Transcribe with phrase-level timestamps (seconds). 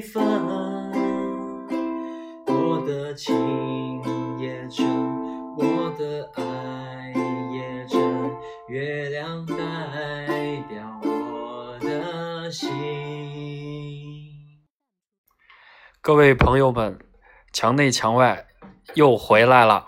[0.00, 0.24] 一份，
[2.46, 3.36] 我的情
[4.38, 4.88] 也真，
[5.58, 7.12] 我的爱
[7.52, 8.34] 也真，
[8.68, 9.54] 月亮代
[10.70, 12.70] 表我的心。
[16.00, 16.98] 各位朋友们，
[17.52, 18.46] 墙内墙外
[18.94, 19.84] 又回来了。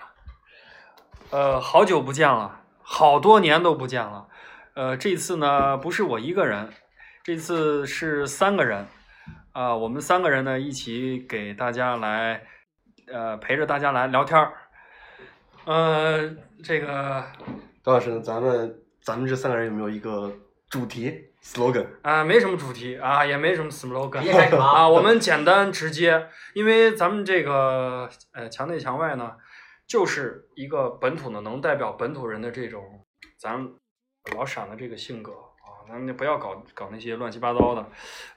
[1.31, 4.29] 呃，好久不见了，好多年都不见了。
[4.75, 6.71] 呃，这次呢不是我一个人，
[7.25, 8.87] 这次是三个人。
[9.53, 12.43] 啊、我们三个人呢一起给大家来，
[13.07, 14.53] 呃，陪着大家来聊天儿。
[15.67, 16.35] 呃，
[16.65, 17.23] 这个
[17.83, 20.33] 高老师，咱们咱们这三个人有没有一个
[20.71, 21.87] 主题 slogan？
[22.01, 29.37] 啊、没什么主题啊，也没什么 slogan 开始啊，我们简单直接，因为咱们这个呃墙内墙外呢，
[29.87, 32.83] 就是一个本土的能代表本土人的这种
[33.39, 33.69] 咱
[34.35, 35.52] 老陕的这个性格啊，
[35.89, 37.87] 咱们就不要搞搞那些乱七八糟的，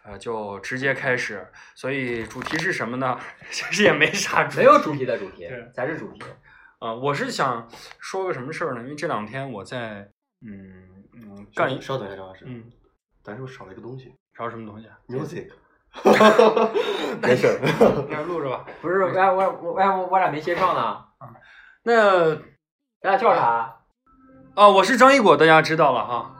[0.03, 1.45] 呃，就直接开始。
[1.75, 3.17] 所以主题是什么呢？
[3.52, 6.23] 其实也没啥主题，没有主题的主题对才是主题。
[6.79, 7.67] 啊、我是想
[7.99, 8.81] 说个什么事儿呢？
[8.83, 10.09] 因为这两天我在
[10.45, 12.63] 嗯嗯干一稍等一下，张老师，嗯，
[13.23, 15.49] 咱是不是少了一个东西少什么东西啊？？music。
[17.23, 17.59] 没事儿，
[18.09, 18.65] 那录着吧。
[18.81, 21.05] 不是，我我我我我俩没介绍呢，
[21.83, 23.80] 那咱俩叫啥？
[24.55, 26.34] 啊，我是张一果，大家知道了哈。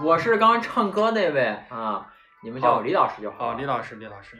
[0.00, 2.06] 啊，我是刚刚唱歌那位啊，
[2.42, 3.48] 你们叫我李老师就好。
[3.48, 4.38] 啊，李老师，李老师，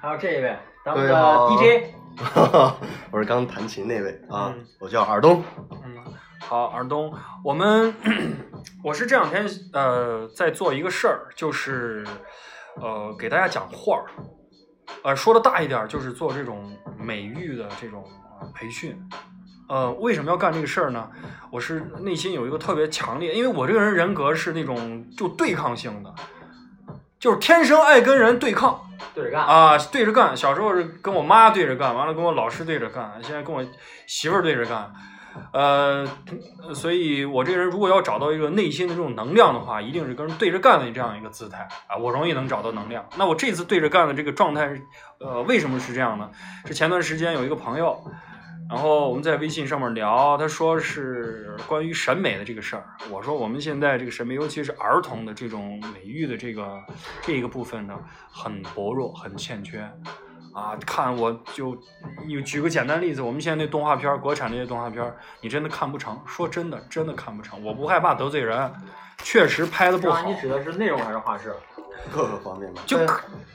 [0.00, 1.92] 还有这一位，咱们的 DJ，
[3.12, 5.44] 我是刚弹琴那位啊嗯，我叫尔东。
[5.84, 5.98] 嗯，
[6.40, 7.12] 好，尔东，
[7.44, 7.94] 我们
[8.82, 12.06] 我是这两天呃在做一个事儿，就是
[12.76, 14.06] 呃给大家讲画儿，
[15.04, 18.02] 呃说的大一点儿，就是做这种美育的这种
[18.40, 18.98] 呃培训。
[19.68, 21.10] 呃，为什么要干这个事儿呢？
[21.50, 26.14] 我是内心有一个特别强烈，因为我这个人人格是那种就对抗性的，
[27.18, 28.80] 就是天生爱跟人对抗。
[29.14, 29.44] 对着干。
[29.44, 30.36] 啊，对着干。
[30.36, 33.64] 小时候是跟我妈对着干，完了跟我老师对着干，现在跟我
[34.06, 34.92] 媳妇儿对着干。
[35.52, 36.06] 呃，
[36.74, 43.06] 所以我这个人如果要找到一个内心的这种能量的话，一定是跟人对着干的这样一个姿态啊，我容易能找到能量。
[43.18, 44.82] 那我这次对着干的这个状态是，
[45.18, 46.30] 呃，为什么是这样呢？
[46.64, 48.02] 是前段时间有一个朋友，
[48.68, 52.84] 然后我们在微信上面聊，他说是关于审美的这个事儿。
[53.10, 56.82] 我说我们现在这个审美，尤其是儿童的这种美育的这个
[57.22, 57.94] 这个部分呢，
[58.30, 59.80] 很薄弱，很欠缺。
[60.52, 61.78] 啊，看我就
[62.26, 66.18] 你举个简单例子，我们现在那动画片儿，国产那些动画片儿，你真的看不成。
[66.26, 67.62] 说真的，真的看不成。
[67.62, 68.72] 我不害怕得罪人，
[69.18, 70.32] 确实拍的不好张，。
[70.32, 71.54] 你指的是内容还是画质？
[72.10, 72.80] 各个方面吧。
[72.86, 72.98] 就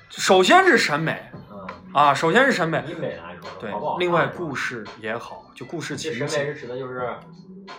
[0.10, 1.20] 首先是审美
[1.50, 1.51] 嗯，
[1.94, 6.28] 啊，首先是审美，以美来说，对好不好，另外故事也好，就故事这情节。
[6.28, 7.14] 审美是指的就是，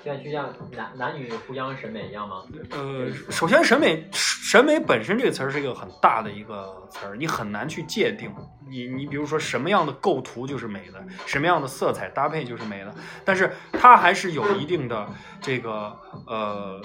[0.05, 2.43] 现在就像男男女互相审美一样吗？
[2.71, 8.31] 呃，首先审美，审美本身这个词儿是一个很大的一个词儿，你很难去界定。
[8.69, 15.09] 你你比如说什么样的构图就是美的，什么样的色彩搭配就是美的，但是它还是有一定的
[15.41, 15.97] 这个
[16.27, 16.81] 呃，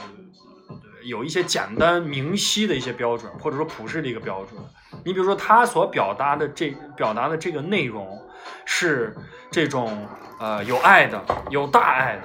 [1.04, 4.62] 有一些简单明晰的一些标准，或者说普世的一个标准。
[5.04, 8.22] 你比如说他所表达的这表达的这个内容
[8.66, 9.16] 是
[9.52, 10.08] 这种
[10.40, 12.24] 呃有爱的、有大爱的，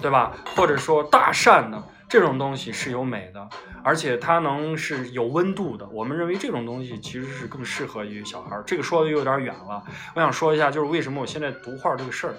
[0.00, 0.32] 对吧？
[0.54, 3.48] 或者说大善的这种东西是有美的，
[3.82, 5.86] 而且它能是有温度的。
[5.88, 8.62] 我们认为这种东西其实是更适合于小孩儿。
[8.64, 9.82] 这个说的有点远了，
[10.14, 12.34] 我想说一下，就是为什么我现在读画这个事儿，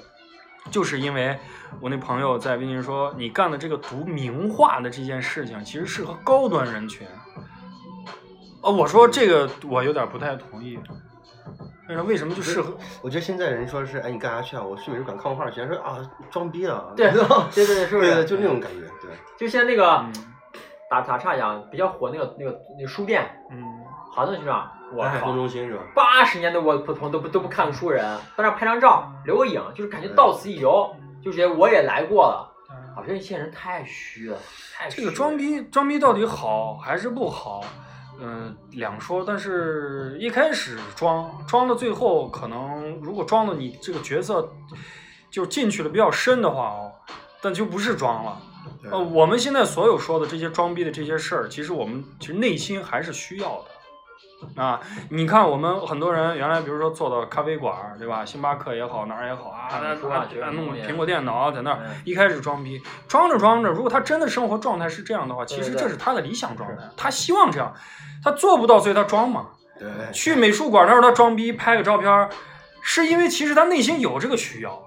[0.72, 1.38] 就是因为
[1.80, 7.06] 我那朋友在微信说，你干的这个读名画的这件事情，其实适合高端人群。
[8.68, 10.78] 呃，我说这个我有点不太同意。
[11.88, 12.76] 但是为什么就适合？
[13.02, 14.62] 我觉得现在人说是，哎，你干啥去啊？
[14.62, 15.66] 我去美术馆看画去。
[15.66, 15.98] 说啊，
[16.30, 16.88] 装逼啊。
[16.98, 17.24] 对对
[17.56, 18.14] 对对，是不是？
[18.14, 18.82] 对，就那种感觉。
[19.02, 20.12] 对，就像那个嗯
[20.90, 23.64] 打打岔一样，比较火那个那个那个书店，嗯，
[24.14, 25.84] 好多学长，我哎靠东，中心是吧？
[25.96, 28.04] 八十年的我普通都不都不看书人，
[28.36, 30.94] 在那儿拍张照留个影，就是感觉到此一游，
[31.24, 32.54] 就觉得我也来过了。
[32.94, 34.38] 好像一些人太虚了，
[34.76, 37.64] 太虚了这个装逼装逼到底好还是不好？
[38.20, 39.24] 嗯、两说。
[39.26, 44.52] 但是一开始装装到最后，可能如果装的你这个角色
[45.30, 46.92] 就进去的比较深的话哦，
[47.42, 48.42] 但就不是装了。
[48.92, 53.66] 呃，我们现在所有说的这些装逼的这些事儿，其实我们其实内心还是需要的。
[54.56, 54.80] 啊，
[55.10, 58.24] 你看我们很多人原来比如说坐到咖啡馆儿，对吧？
[58.24, 59.68] 星巴克也好，哪儿也好啊，
[60.00, 67.74] 弄什么东西苹果电脑在那儿嗯一开始装逼，装着装着，如果他真的生活状态是这样的话，其实这是他的理想状态，他希望这样，
[68.24, 69.48] 他做不到，所以他装嘛。
[69.80, 72.30] 对，去美术馆那儿他装逼拍个照片儿，
[72.82, 74.82] 是因为其实他内心有这个需要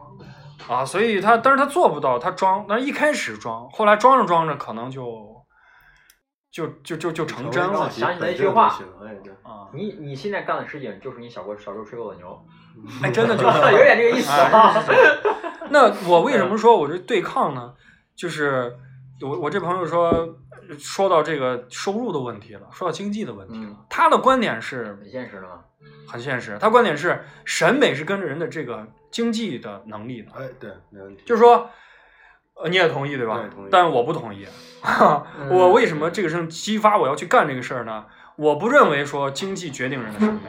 [0.68, 5.29] 啊，所以他但是他做不到，他装，但是一开始装，后来装着装着可能就
[6.50, 8.76] 就就就就成真了想起来一句话！
[9.72, 12.44] 你你现在干的事情就是你小过小时候吹过的牛，
[13.02, 14.72] 哎，真的就 是有点这个意思哎啊。
[14.82, 15.20] 是是
[15.70, 17.72] 那我为什么说我这对抗呢？
[18.16, 18.76] 就是
[19.22, 20.36] 我我这朋友说
[20.76, 23.66] 说到这个收入的问题了，说到经济的问题了。
[23.70, 25.60] 嗯他的观点是很现实的吗。
[26.08, 31.22] 很现实，他观点是审美是跟着人的这个经济的能力的，哎，对，没问题。
[31.24, 31.70] 就是说。
[32.62, 33.38] 呃，你也同意对吧？
[33.38, 34.46] 对同意但我不同意。
[34.82, 38.06] 嗯我为什么这个事情激发我要去干这个事儿呢？
[38.36, 40.40] 我不认为说经济决定人的审美。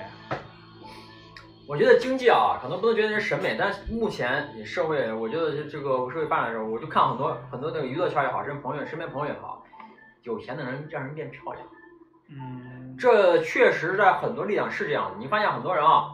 [1.67, 9.63] 我觉得经济啊，可能不能决定人审美，但是目前你社会，我觉得这这个社会发展的时候，我就看很多很多那个娱乐圈也好，身边朋友身边朋友也好，
[10.23, 11.65] 有钱的人让人变漂亮，
[12.29, 15.17] 嗯，这确实在很多力量是这样的。
[15.17, 16.11] 你发现很多人啊，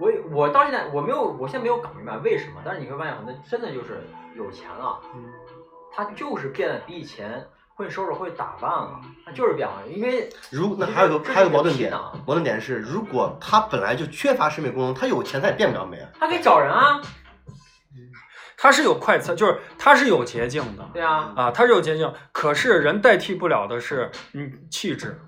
[0.00, 4.06] 我我到现在我没有，我现在没有搞明白为什么，但是你会发现很多真的就是
[4.36, 5.24] 有钱了，嗯
[5.94, 7.42] 他就是变得比以前
[7.74, 16.08] 会收拾会打扮了，他就是变了，因为如那还有个还有个矛盾点这是个皮囊，矛盾点是，如果他本来就缺乏审美功能，他有钱他也变不了美啊。
[16.20, 17.00] 他可以找人啊，
[18.58, 22.12] 他是有快餐，就是他是有捷径的对啊，啊，他是有捷径。
[22.32, 25.18] 可是人代替不了的是嗯气质，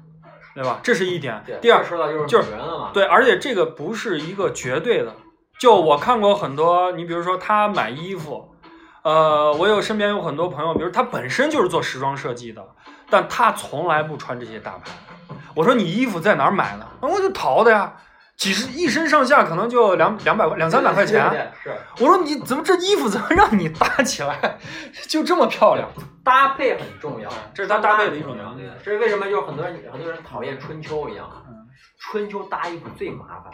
[0.54, 0.80] 对吧？
[0.82, 1.42] 这是一点。。
[1.62, 5.14] 第二，说到就是就是人了嘛，对，而且这个不是一个绝对的。
[5.58, 8.54] 就我看过很多，你比如说他买衣服，
[9.08, 12.62] 呃，我有身边有很多朋友，比如他本身就是做时装设计的，
[13.08, 14.90] 但他从来不穿这些大牌。
[15.54, 16.84] 我说你衣服在哪儿买的？
[16.84, 17.90] 啊我就淘的呀，
[18.36, 21.50] 几十一身上下可能就两两百块两三百块钱。
[21.64, 24.58] 是我说你怎么这衣服怎么让你搭起来
[25.08, 25.88] 就这么漂亮？
[26.22, 29.24] 搭配很重要，这是他搭配的一种能力这是为什么？
[29.24, 31.66] 就是很多人很多人讨厌春秋一样嗯，
[31.98, 33.52] 春秋搭衣服最麻烦，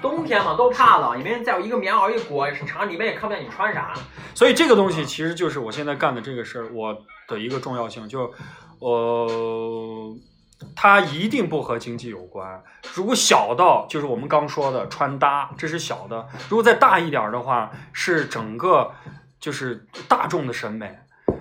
[0.00, 3.94] 冬天嘛都怕冷，你没人在乎一个棉袄一裹，场里面也看不见你穿啥。
[4.34, 6.96] 所以这个东西其实就是我现在干的这个事儿，我
[7.26, 8.32] 的一个重要性，就
[8.78, 10.14] 呃，
[10.74, 12.62] 它一定不和经济有关。
[12.94, 18.92] 如果小到就是我们刚说的穿搭，这是小的；如果再大一点的话，是整个
[19.40, 20.98] 就是大众的审美。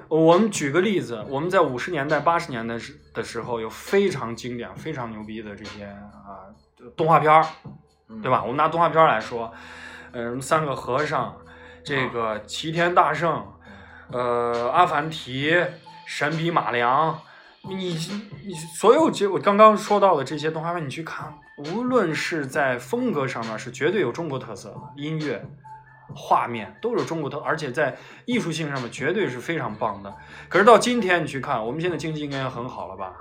[0.07, 6.47] 我们举个例子，我们在五十年代、八十年代时的时候，有非常经典、非常牛逼的这些啊、
[6.95, 7.45] 动画片儿，
[8.21, 8.41] 对吧？
[8.43, 9.51] 我们拿动画片来说，
[10.11, 11.35] 呃，什么三个和尚，
[11.83, 13.45] 这个齐天大圣，
[14.11, 15.55] 呃，阿凡提，
[16.05, 17.19] 神笔马良，
[17.63, 17.97] 你
[18.45, 25.43] 你所有这我刚刚说到的这些动画片，你去看，无论是在风格上面是绝对有中国特色的，音乐、
[26.15, 30.13] 画面都是中国特，而且在艺术性上面绝对是非常棒的。
[30.47, 33.13] 可是到今天你去看，我们现在经济应该很好了吧，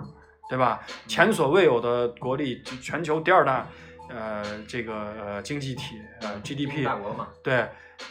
[0.50, 0.82] 对吧？
[1.06, 3.66] 前所未有的国力，全球第二大。
[4.08, 7.66] 呃，这个呃经济体呃 GDP，大国嘛，对，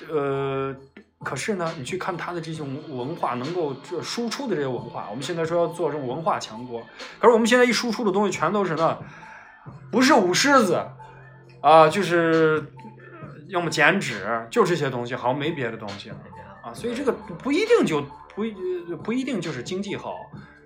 [0.09, 0.75] 呃，
[1.19, 6.81] 可是呢，你去看它的这种文化能够这输出的这些文化，我们现在说要做这种文化强国，
[7.19, 8.97] 可是我们现在一输出的东西全都是呢，
[9.91, 10.83] 不是舞狮子
[11.61, 12.65] 啊、就是
[13.11, 13.17] 呃
[13.47, 16.17] 要么剪纸，就这些东西，好像没别的东西了
[16.63, 18.01] 啊，所以这个不一定就
[18.35, 18.43] 不
[19.03, 20.15] 不一定就是经济好，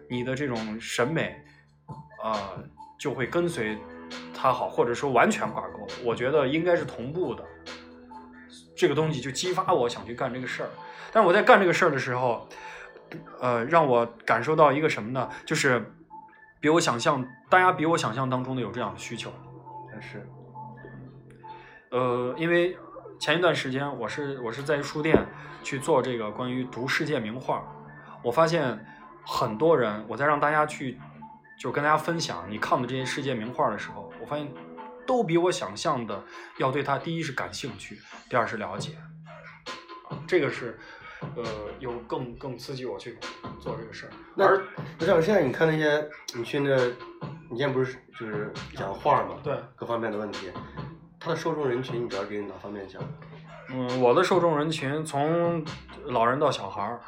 [0.09, 1.35] 你的这种审美
[2.23, 2.53] 啊、
[2.99, 3.77] 就会跟随
[4.33, 5.87] 它好，或者说完全挂钩。
[6.03, 7.43] 我觉得应该是同步的。
[8.75, 10.69] 这个东西就激发我想去干这个事儿。
[11.11, 12.47] 但是我在干这个事儿的时候，
[13.41, 15.27] 呃，让我感受到一个什么呢？
[15.45, 15.83] 就是
[16.59, 19.31] 比我想象，大家比我想象当中的有这样的需求。
[19.91, 20.27] 但是
[21.89, 22.77] 呃，因为
[23.19, 25.25] 前一段时间我是我是在书店
[25.63, 27.63] 去做这个关于读世界名画，
[28.21, 28.85] 我发现
[29.25, 30.99] 很多人，我在让大家去
[31.59, 34.47] 就跟大家分享你看的这些世界名画的时候，我发现
[35.05, 36.23] 都比我想象的
[36.57, 37.99] 要对它第一是感兴趣，
[38.29, 38.91] 第二是了解，
[40.09, 40.77] 啊，这个是
[41.35, 41.43] 呃
[41.79, 43.17] 有更更刺激我去
[43.59, 44.63] 做这个事儿，那而
[44.99, 46.75] 那像现在你看那些，你去那，
[47.49, 50.51] 你现在不是就是讲画嘛，对，各方面的问题，
[51.19, 53.01] 它的受众人群，你主要给哪方面讲？
[53.69, 55.65] 嗯，我的受众人群从
[56.05, 57.01] 老人到小孩儿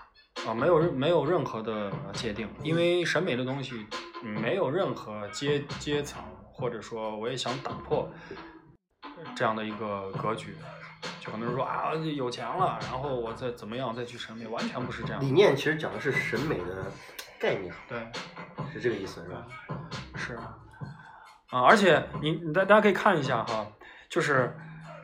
[0.47, 6.21] 啊，没有任没有任何的界定，因为审美的东西嗯没有任何阶阶层，
[6.51, 8.09] 或者说我也想打破
[9.35, 10.55] 这样的一个格局，
[11.19, 15.31] 就很多人说啊有钱了，然后我再怎么样再去审美，完全不是这样理。
[15.31, 16.91] 念其实讲的是审美的
[17.39, 18.07] 概念，对，
[18.73, 19.47] 是这个意思是吧？
[20.15, 20.57] 是啊，
[21.51, 23.65] 啊，而且你你大大家可以看一下哈，
[24.09, 24.55] 就是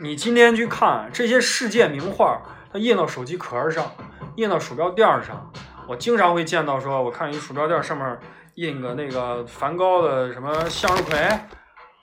[0.01, 2.41] 你今天去看这些世界名画，
[2.71, 3.89] 它印到手机壳上，
[4.35, 5.51] 印到鼠标垫儿上，
[5.87, 8.19] 我经常会见到说，我看一鼠标垫儿上面
[8.55, 11.17] 印个那个梵高的什么向日葵，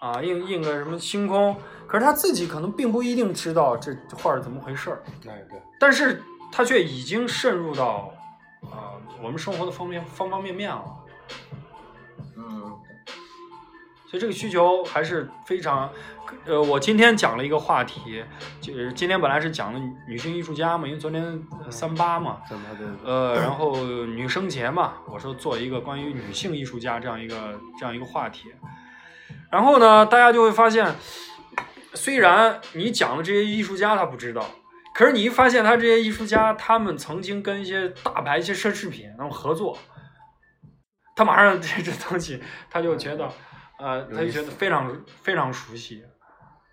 [0.01, 1.57] 啊，印印个什么星空，
[1.87, 3.93] 可是他自己可能并不一定知道这
[4.23, 8.13] 画是怎么回事儿，对，对，但是他却已经渗入到
[8.71, 10.85] 啊、我们生活的方面方方面面了。
[12.37, 12.79] 嗯，
[14.13, 15.91] 所以这个需求还是非常，
[16.45, 18.23] 呃，我今天讲了一个话题，
[18.61, 22.43] 就是今天本来是讲的女女性艺术家嘛，因为昨天呃三八嘛，
[23.07, 28.53] 呃，然后女生节嘛，我说做一个关于女性艺术家这样一个这样一个话题，
[29.51, 30.95] 然后呢，大家就会发现，
[31.95, 34.45] 虽然你讲的这些艺术家他不知道，
[34.95, 39.79] 可是你一发现他这些艺术家，他们曾经跟一些大牌、一些奢侈品那种合作，
[41.17, 43.27] 他马上这 这东西他就觉得，
[43.83, 46.05] 呃，他就觉得非常非常熟悉，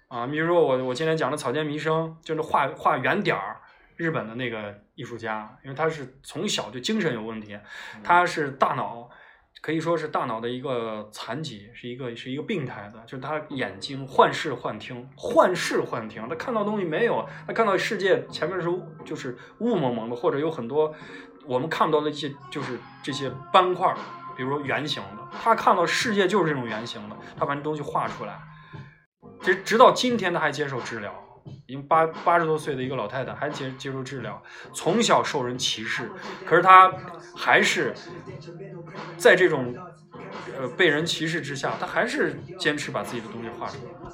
[0.08, 3.58] 啊，比如说我我今天讲的草间弥生，就是画画圆点儿。
[3.98, 7.60] 日本的那个艺术家，因为他是从小就精神有问题，
[8.02, 9.10] 他是大脑
[9.60, 20.96] 可以说是大脑的一个残疾，是一个是一个病态的，就是他眼睛幻视幻听，幻视幻听，他看到东西没有，他看到世界前面是雾就是雾蒙蒙的，或者有很多
[21.46, 23.98] 我们看不到的一些就是这些斑块儿，
[24.40, 28.40] 比如说圆形的，他看到世界就是这种圆形的，他把那东西画出来，
[29.42, 31.14] 直直到今天他还接受治疗。
[31.68, 34.42] 已经八八十多岁的一个老太太，还接接受治疗，
[34.74, 36.10] 从小受人歧视，
[36.46, 36.90] 可是他
[37.36, 37.94] 还是
[39.18, 39.76] 在这种
[40.58, 44.12] 呃被人歧视之下，他还是坚持把自己的东西画出来。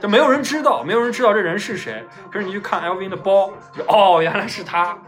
[0.00, 2.04] 但没有人知道，没有人知道这人是谁。
[2.30, 3.50] 可是你去看 LV 的包，
[3.88, 4.98] 哦，原来是他。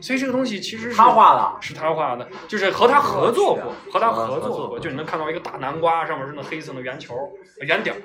[0.00, 7.14] 所以这个东西其实是他画的，是他画的，就是和他合作过，和他合合作作过，就你能看到一个大南瓜，上面是那黑色的圆球
[7.60, 8.00] 圆点儿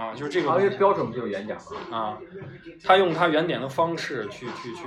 [0.00, 1.58] 啊，就是这个东西还有一个标准不就是圆点
[1.90, 1.96] 吗？
[1.98, 2.18] 啊，
[2.84, 4.84] 他用他圆点的方式去去去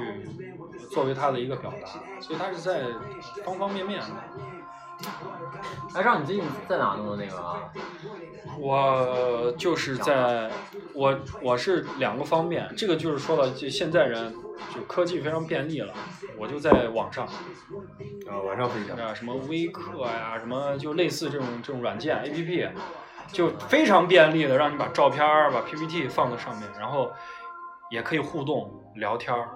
[0.91, 1.87] 作为他的一个表达，
[2.21, 2.83] 所以他是在
[3.43, 4.05] 方方面面的。
[5.93, 7.71] 哎，让你最近在哪弄的那个啊？
[8.59, 10.49] 我就是在
[10.93, 14.33] 我我是两个方面，这个就是说了，就现在人
[14.73, 15.93] 就科技非常便利了，
[16.37, 17.25] 我就在网上
[18.27, 18.97] 啊，晚上分享。
[18.97, 22.67] 啊什么微课呀，什么就类似这种这种软件 A P P，
[23.31, 27.11] 就非常便利的让你把照片儿、把 P P T 放在上面，然后
[27.91, 29.49] 也可以互动聊天儿。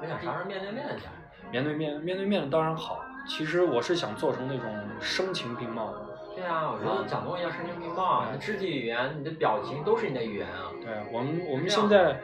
[0.00, 1.12] 我想啥时候面对面讲？
[1.50, 4.64] 面对面面对面当然好，其实我是想做成那种
[5.00, 6.06] 声情并茂的。
[6.34, 10.70] 对啊，我觉得讲东西要声情并茂啊，你的肢体语言、你的表情都是你的语言啊。
[10.82, 12.20] 对我们我们现在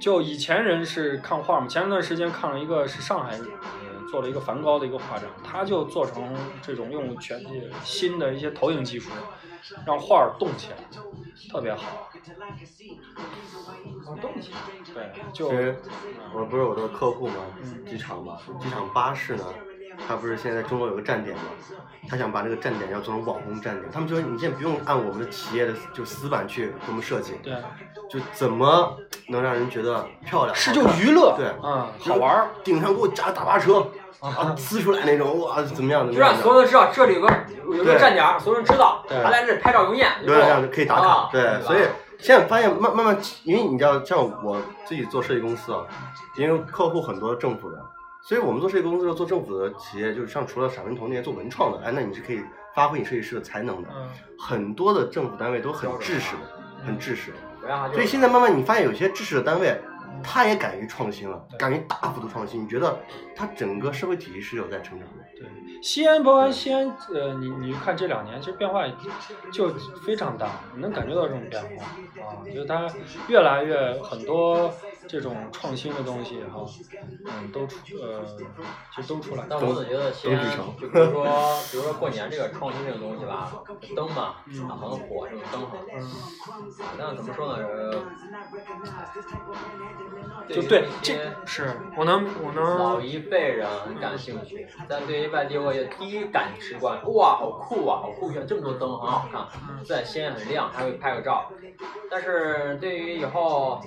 [0.00, 7.40] 就以前人是看画嘛，前一段时间看了一个是上海呃做了一个梵高的一个画展，他就做成这种用全
[7.82, 9.10] 新的一些投影技术，
[9.86, 10.76] 让画儿动起来，
[11.50, 12.10] 特别好。
[14.06, 14.58] 哦，动起来。
[14.92, 15.76] 对，就其实
[16.34, 19.44] 我不是我的客户吗嗯，机场嘛，机场巴士呢，
[20.06, 21.42] 他不是现在中国有个站点嘛，
[22.08, 27.56] 他想把这个站点要做成网红站点，他们说你现在不用按我们的企业的就死板去给我们设计，对
[28.10, 32.50] 就怎么能让人觉得漂亮，是就娱乐，对嗯，好玩儿。
[32.64, 33.86] 顶上给我加大巴车
[34.22, 36.06] 啊，呲出来那种，哇，怎么样？
[36.06, 37.28] 怎就么样所有人知道这里有个
[37.76, 41.08] 有个站点儿，所有人知道，对他来这里拍照留念，对，这样可以打卡。
[41.08, 41.80] 啊对，所以
[42.18, 45.80] 现在发现慢慢慢，因为你知道，像我自己做设计公司啊，
[46.36, 47.84] 因为客户很多政府的，
[48.22, 52.40] 所以我们做设计公司做政府的企业，就是像除了闪文童那些做文创的，哎，那你是可以
[52.76, 53.88] 发挥你设计师的才能的。
[53.92, 57.36] 嗯，很多的政府单位都很制式的，很制式的。
[57.60, 59.80] 不让他就所以现在慢慢你发现有些制式的单位，
[60.22, 62.62] 他也敢于创新了，敢于大幅度创新。
[62.62, 62.98] 你觉得
[63.36, 65.24] 他整个社会体系是有在成长的？
[65.36, 65.48] 对，
[65.82, 68.84] 西安包括西安，呃，你你看这两年其实变化
[69.52, 69.68] 就
[70.04, 71.84] 非常大，你能感觉到这种变化
[72.22, 72.86] 啊，就是它
[73.28, 74.72] 越来越很多
[75.08, 76.64] 这种创新的东西哈，
[77.26, 78.24] 嗯，都出呃，
[78.94, 79.44] 其实都出来。
[79.48, 81.24] 但我总觉得西安东西城，就比如说，
[81.70, 83.52] 比如说过年这个创新这个东西吧，
[83.94, 86.00] 灯嘛，很火这种灯哈，嗯，
[86.84, 87.64] 啊但是怎么说呢？
[87.66, 88.04] 呃
[90.48, 91.14] 就对，这
[91.46, 99.46] 是我能我能老一辈人很感兴趣，但对于外地我也第一感直观，哇，好酷啊，好酷炫，这么多灯很好看，
[99.84, 101.50] 在西安很亮，还会拍个照。
[102.10, 103.80] 但是对于以后，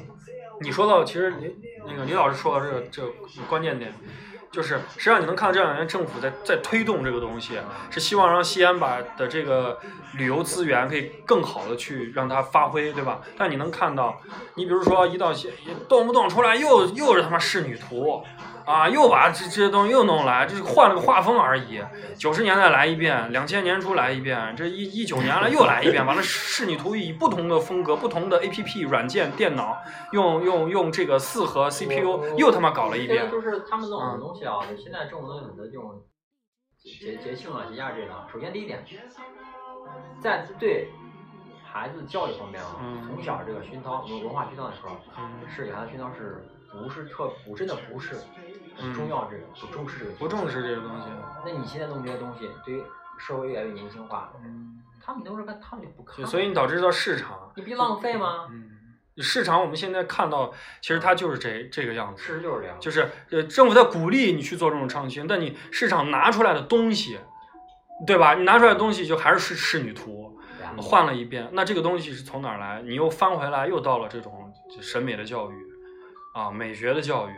[0.61, 1.55] 你说到，其实李
[1.87, 3.09] 那个李老师说到这个这个
[3.47, 3.93] 关键点，
[4.51, 7.59] 就是实际上你能看到这两年政府在在推动这个东西，
[7.89, 9.79] 是希望让西安把的这个
[10.13, 13.21] 旅游资源可以更好的去让它发挥，对吧？
[13.37, 14.19] 但你能看到，
[14.55, 15.51] 你比如说一到西，
[15.87, 18.23] 动不动出来又又是他妈仕女图。
[18.65, 21.81] 啊，又把这这些东西又弄来，这是换了个画风而已。
[22.17, 26.03] 九十年代来一遍，两千年初来一遍，这一一九年了又来一遍。
[26.05, 29.77] 完了，仕女图以不同的风格、不同的 A P P 软件、电脑，
[30.11, 33.19] 用用用这个四核 C P U 又他妈搞了一遍。
[33.19, 36.01] 这个就是他们弄的东西啊，就现在这种东西很多这种
[36.77, 38.27] 节节庆啊、节假日啊。
[38.33, 38.83] 首先第一点，
[40.19, 40.89] 在对
[41.63, 48.15] 孩子教育方面啊，嗯从小这个熏陶，文文化熏陶的时候，嗯是给孩子熏陶是不是特不真的不是
[48.79, 50.61] 嗯不重要这个，不重视这个，不重视。
[50.61, 51.07] 这个东西。
[51.45, 52.83] 那你现在弄这些东西，对于
[53.17, 56.29] 社会越来越年轻化，嗯，他们都是看，他们就不看就了。
[56.29, 58.47] 所以你导致到市场，你不就浪费吗？
[58.49, 58.69] 嗯，
[59.17, 60.51] 市场我们现在看到，
[60.81, 62.21] 其实它就是这这个样子。
[62.21, 62.77] 事实就是这样。
[62.79, 67.19] 就是呃，政府在鼓励你去做这种创新，但你市场拿出来的东西，
[68.05, 68.33] 对吧？
[68.33, 70.37] 你拿出来的东西就还是仕仕女图，
[70.77, 72.81] 换了一遍，那这个东西是从哪儿来？
[72.81, 74.51] 你又翻回来，又到了这种
[74.81, 75.55] 审美的教育
[76.33, 77.33] 啊，美学的教育，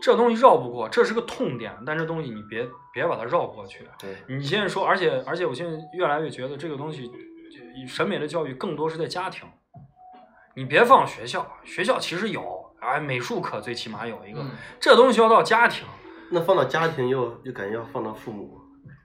[0.00, 3.86] 这东西绕不过，这是个痛点，但这东西你别别把它绕过去。
[3.98, 7.10] 对，你现在说，而且而且，我现在越来越觉得这个东西，
[7.86, 9.48] 审美的教育更多是在家庭，
[10.54, 15.86] 你别放学校，学校其实有，哎，美术课最起码有一个，嗯这东西要到家庭。
[16.32, 18.59] 那放到家庭又又感觉要放到父母，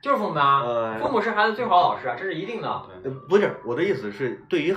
[0.06, 2.70] 就是父母啊，呃父母是孩子最好的老师啊，这是一定的。
[3.04, 4.72] 呃，不是我的意思是，对于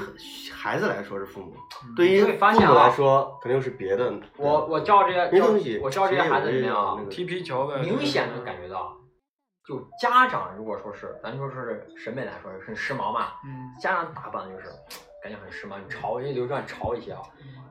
[0.50, 1.54] 孩子来说是父母，
[1.85, 4.11] 嗯对于父母来说肯定是别的。
[4.38, 8.97] 我我教这些没东西，我教这些孩子里面啊那，个踢皮球的，明显能感觉到，
[9.66, 14.70] 就家长如果说是咱说是审美来说很时髦嘛，嗯，家长打扮的就是
[15.23, 17.20] 感觉很时髦，你潮一些流转潮一些啊，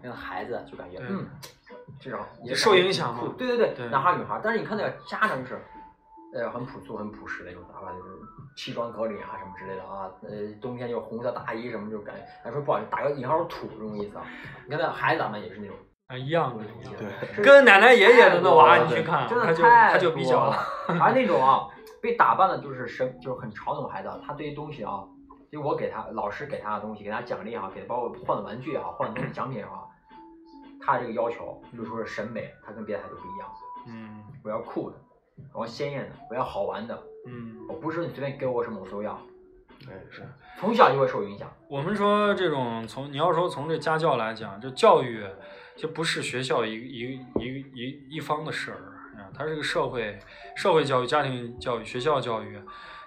[0.04, 1.26] 那个孩子就感觉嗯，
[2.00, 5.60] 这种也受影响嘛对对对，对男孩儿女孩儿，但是你看那个家长就是，
[6.34, 8.10] 呃，很朴素、很朴实的一种打扮，就是
[8.56, 10.30] 西装革履啊什么之类的啊，呃，
[10.62, 14.26] 冬天就红色大衣什么，就感觉，咱说不好打个引号土这种意思啊。
[14.66, 15.76] 你看那孩子打扮也是那种，
[16.08, 16.64] 啊一样的，
[16.98, 20.58] 对是跟奶奶爷爷的那娃你去看，真的他就太他就比较多了，
[21.02, 21.68] 而那种啊，
[22.02, 25.04] 被打扮的就是神，就是很潮那种孩子啊，他对于东西啊，
[25.50, 29.90] 就我给他老师给他的东西，给他奖励也好，给他包括换的玩具也好，换的东西奖品也好，
[30.82, 33.50] 他这个要求就是说是审美，他跟别的孩子不一样，
[33.88, 34.98] 嗯我要酷的，
[35.54, 37.56] 我要鲜艳的，我要好玩的，嗯。
[37.68, 39.14] 我不是说你随便给我什么我都要，
[39.90, 40.24] 哎是，
[40.60, 41.52] 从小就会受影响。
[41.68, 45.24] 我们说这种从你要说从这家教来讲，这教育
[45.76, 48.78] 就不是学校一一一一一方的事儿
[49.20, 50.18] 啊，它是个社会
[50.56, 52.60] 社会教育、家庭教育、学校教育。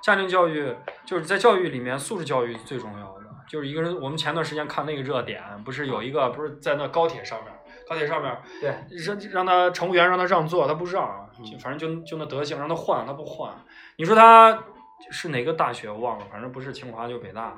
[0.03, 3.21] 家庭教育就是在教育里面，素质教育最重要的。
[3.47, 7.53] 就是一个人，我们前段时间看那个热点，不是有一个不是在那高铁上面，
[7.88, 8.73] 高铁上面对，
[9.05, 13.53] 让让他乘务员让他让座，他不让，就嗯反正就就那德行，让他换他不换。
[13.96, 14.64] 你说他
[15.11, 17.57] 是哪个大学我忘了，反正不是清华就北大啊。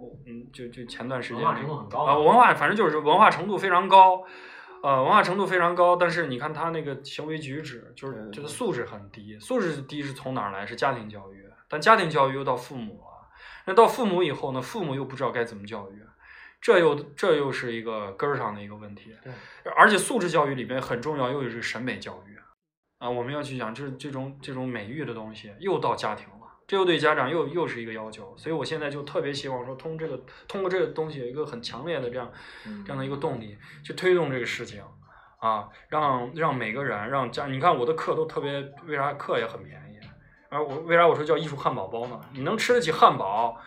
[0.00, 4.24] 我嗯，就就前段时间文化程度很高啊，文化反正就是文化程度非常高，
[4.82, 10.66] 呃，文化程度非常高，但是你看他那个行为举止，就是对这个素质很低，素质低是从哪儿来？
[10.66, 13.28] 是家庭教育，但家庭教育又到父母了，
[13.66, 16.02] 那到父母以后呢，父母又不知道该怎么教育。
[16.60, 19.12] 这又这又是一个根儿上的一个问题，
[19.76, 22.36] 而且素质教育里面很重要，又有这个审美教育
[23.02, 32.30] 啊，我们要去讲这这种这种美育的东西，又到家庭了，这又对家长又又是一个要求，所以我现在就特别希望说，通这个通过这个东西有一个很强烈的这样
[32.64, 34.80] 嗯这样的一个动力，去推动这个事情
[35.40, 39.98] 啊，让让每个人让家，你看我的课都特别，为啥课也很便宜？
[40.48, 42.20] 而我为啥我说叫艺术汉堡包呢？
[42.32, 43.60] 你能吃得起汉堡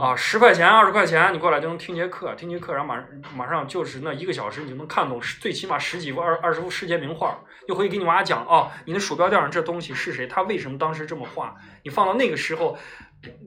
[0.00, 3.04] 啊，十块钱二十块钱，你过来就能听节课，听节课，然后马
[3.36, 10.26] 马上就是那一个小时，你就能看懂十最起码十几幅二二十幅世界名画，又会给你娃讲哦，你的鼠标垫上这东西是谁？
[10.26, 11.54] 他为什么当时这么画？
[11.82, 12.78] 你放到那个时候，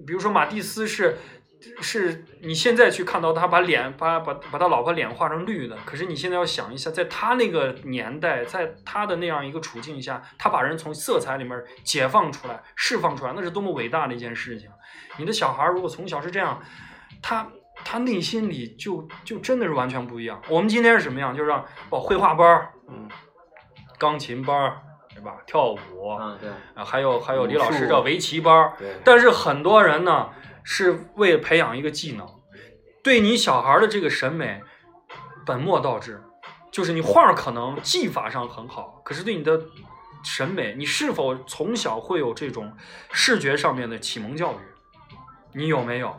[0.05, 1.17] 比如说马蒂斯是。
[1.81, 14.69] 是你现在去看到他把脸把把把他老婆脸画成绿的，可是你现在要想一下，在他那个年代，在他的那样一个处境下，他把人从色彩里面解放出来、释放出来，那是多么伟大的一件事情。
[15.17, 16.61] 你的小孩如果从小是这样，
[17.21, 17.47] 他
[17.83, 20.41] 他内心里就就真的是完全不一样。
[20.49, 21.35] 我们今天是什么样？
[21.35, 23.07] 就是让哦，绘画班儿、嗯，
[23.97, 24.77] 钢琴班儿，
[25.13, 25.37] 对吧？
[25.45, 28.73] 跳舞啊，嗯，对，还有还有李老师武术叫围棋班儿。
[28.77, 30.29] 对，但是很多人呢，
[30.63, 32.27] 是为了培养一个技能，
[33.03, 34.61] 对你小孩的这个审美
[35.45, 36.21] 本末倒置，
[36.71, 39.61] 就是你画儿可能技法上很好，可是对你的
[40.23, 42.75] 审美，你是否从小会有这种
[43.11, 44.57] 视觉上面的启蒙教育？
[45.53, 46.15] 你有没有？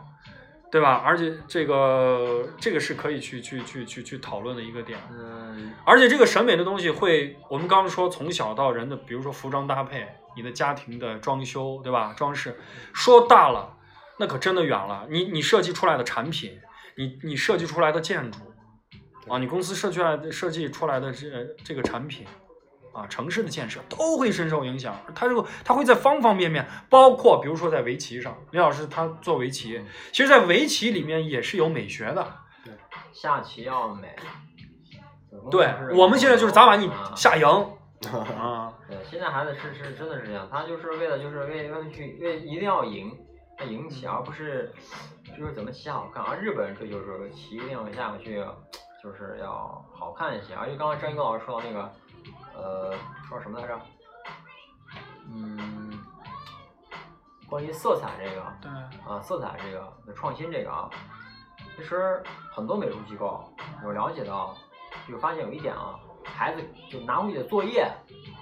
[0.71, 1.01] 对吧？
[1.05, 4.99] 而且这个这个是可以去去去去去讨论的一个点。
[5.09, 10.05] 嗯，而且这个审美的东西会，我们刚刚说从小到人的，比如说服装搭配，
[10.35, 12.13] 你的家庭的装修，对吧？
[12.17, 12.59] 装饰，
[12.93, 13.77] 说大了，
[14.17, 15.07] 那可真的远了。
[15.09, 16.59] 你你设计出来的产品，
[16.97, 18.39] 你你设计出来的建筑，
[19.27, 22.25] 啊，你公司设计出来的设计出来的这这个产品，
[22.93, 24.95] 啊，城市的建设都会深受影响。
[25.13, 32.25] 它这个它会在方方面面，包括比如说在围棋上，李老师他做围棋，其实，在围棋里面也是有美学的。
[33.13, 34.15] 下棋要美。
[35.51, 37.45] 对我们现在就是咋把你啊下赢
[38.39, 38.71] 啊。
[38.87, 43.11] 对，现在孩子是是真的是这样，他就是为了就是为为了去为一定要赢，
[43.59, 44.73] 要赢棋，而不是
[45.37, 46.23] 就是怎么棋好看。
[46.23, 48.45] 而日本人追求说骑一定要下去，
[49.01, 50.53] 就是要好看一些。
[50.53, 51.91] 而且刚刚张一哥老师说到那个，
[52.53, 52.93] 呃，
[53.27, 53.79] 说什么来着？
[55.27, 55.99] 嗯，
[57.47, 58.71] 关于色彩这个对，
[59.09, 60.89] 啊，色彩这个创新这个啊，
[61.75, 63.43] 其实很多美术机构
[63.83, 64.55] 我了解到，
[65.07, 67.91] 就发现有一点啊，孩子就拿回去的作业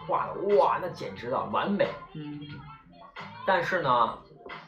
[0.07, 1.87] 画的哇，那简直的完美。
[2.13, 2.41] 嗯
[3.45, 4.17] 但是呢，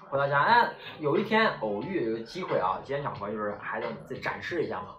[0.10, 4.96] 回到家，哎，有一天偶遇有个机会啊，机缘巧合，就是孩子再展示一下嘛，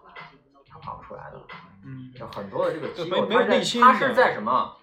[0.69, 1.41] 他画不出来的。
[1.85, 4.77] 嗯有很多的这个机没构，他在没有内心他是在什么？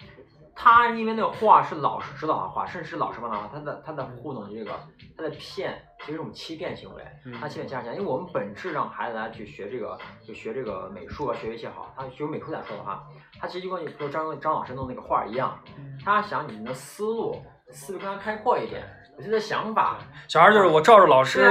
[0.55, 4.71] 他因为那个画是老师指导他画，甚至是老师帮他画，他在他在糊弄这个，
[5.17, 7.03] 他在骗，其实是一种欺骗行为。
[7.25, 11.91] 嗯他欺骗家长，因为我们本质让孩子来去学这个，就学这个美术啊，学一些好。
[11.97, 13.03] 他学美术来说的话，
[13.41, 18.83] 他其实就跟就张张老师弄那个画儿一样，嗯他想你们的思路思路更加开阔一点，
[19.17, 19.97] 有些的想法，
[20.27, 21.47] 小孩就是我照着老师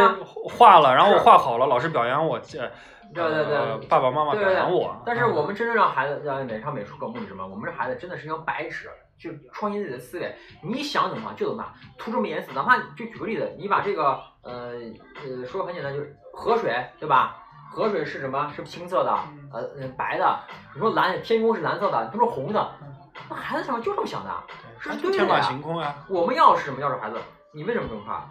[0.51, 2.59] 画了，然后我画好了，老师表扬我，这
[3.15, 4.97] 对对对呃爸爸妈妈表扬我。
[5.05, 7.47] 但是我们真正让孩子让美上美术课目的是什么？
[7.47, 10.35] 我们这孩子真的是一张白纸，去创新自己的思维。
[10.63, 14.73] 你想怎么画就怎么画，涂什么颜色，哪怕就举个例子，你把这个呃
[15.25, 17.37] 呃说很简单，就是河水对吧？
[17.71, 18.51] 河水是什么？
[18.55, 19.11] 是青色的，
[19.53, 20.41] 呃呃白的。
[20.75, 22.71] 你说蓝天空是蓝色的，你不是红的，
[23.31, 24.31] 那孩子想法就这么想的。
[24.79, 25.95] 是对的呀行空呀。
[26.09, 26.81] 我们要是什么？
[26.81, 27.17] 要是孩子，
[27.55, 28.29] 你为什么这么画？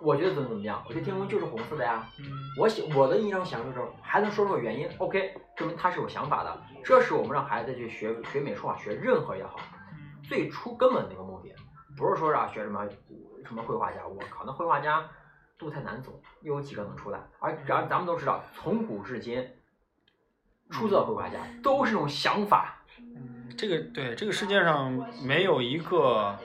[0.00, 0.82] 我觉得怎么怎么样？
[0.86, 2.06] 我觉得天空就是红色的呀。
[2.18, 2.24] 嗯
[2.58, 6.62] 我想我的印象想就是还能说出个原因，OK，证明他是有想法的。
[6.84, 9.58] 这是我们让孩子去学学美术啊，学任何也好，
[10.22, 11.54] 最初根本的一个目的，
[11.96, 12.86] 不是说让学什么
[13.46, 14.06] 什么绘画家。
[14.06, 15.08] 我靠，那绘画家
[15.58, 17.18] 路太难走，又有几个能出来？
[17.40, 19.48] 而咱咱们都知道，从古至今，
[20.70, 22.84] 出色的绘画家都是那种想法。
[22.98, 24.92] 嗯，这个对这个世界上
[25.24, 26.38] 没有一个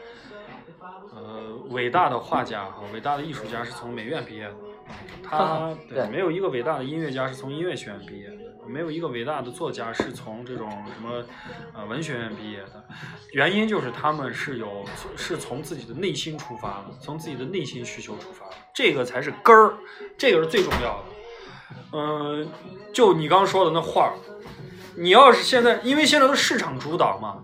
[1.19, 4.55] 呃伟大的画家和伟大的艺术家是从美院毕业的，
[5.23, 11.23] 他对没有一个伟大的音乐家是从音乐学院毕业的，没有一个伟大的作家是从这种什么
[11.73, 12.83] 呃文学院毕业的，
[13.33, 14.85] 原因就是他们是有
[15.17, 19.73] 是从自己的内心出发的，从自己的内心需求出发的，这个才是根儿，
[20.17, 21.03] 这个是最重要的。
[21.91, 22.47] 嗯、
[22.93, 24.13] 就你刚刚说的那画儿，
[24.95, 27.43] 你要是现在，因为现在都市场主导嘛，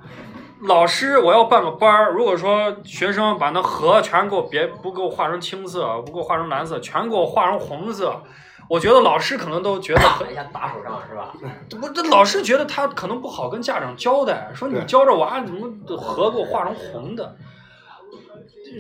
[0.62, 8.24] 老师我要办个班儿，如果说学生把那河全给我别不给我画成青色，不给我画成蓝色，全给我画成红色，
[8.70, 11.34] 我觉得老师可能都觉得很打一下打手上是吧？
[11.70, 17.36] 不，这老师觉得他可能不好跟家长交代，说你对教这娃怎么河给我画成红的，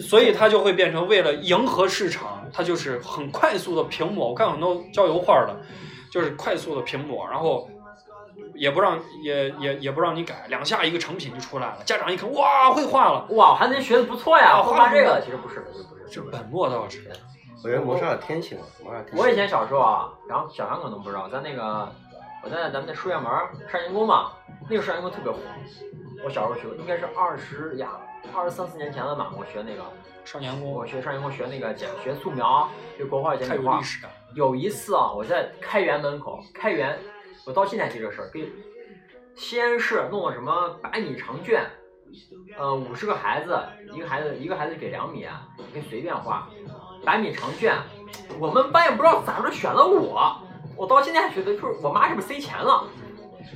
[0.01, 4.29] 所以他就会变成为了迎合市场，他就是很快速的平抹。
[4.29, 5.55] 我看很多教油画的，
[6.09, 7.69] 就是快速的平抹，然后
[8.54, 11.78] 也不让也也也不让你改，两下一个成品就出来了。
[11.86, 17.12] 家长一看，哇，会画了，哇，我还能学的不错呀，啊画得会画这个，其实不是不是，就本末倒置。
[17.63, 19.19] 我觉得磨砂有天性，磨砂有天性。
[19.19, 21.91] 我以前小时候啊，然后小杨可能不知道，在那个
[22.43, 23.32] 我在咱们那书院门
[23.71, 24.34] 少年宫嘛，
[24.69, 25.39] 那个少年宫特别火。
[26.24, 27.89] 我小时候学过，应该是二十呀，
[28.36, 29.84] 二十三四年前了嘛，我学那个，
[30.24, 33.84] 少年宫我学少年宫学那个简学素描，学国画简笔画太有历。
[33.84, 34.12] 史感。
[34.36, 37.00] 有一次啊，我在开元门口，开元，
[37.45, 38.51] 我到现在记这事儿，给
[39.36, 41.63] 西安市弄了什么百米长卷，
[42.58, 43.58] 呃，五十个孩子，
[43.93, 46.49] 一个孩子一个孩子给两米，啊你可以随便画，
[47.05, 47.75] 百米长卷，
[48.39, 50.41] 我们班也不知道咋着选了我，
[50.75, 52.88] 我到现在还觉得就是我妈是不是塞钱了？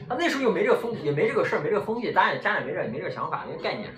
[0.07, 3.91] 他那时候又没这个风，也没这个事儿，没这个风气，家长也家长也没这也没这个想法，没这个概念，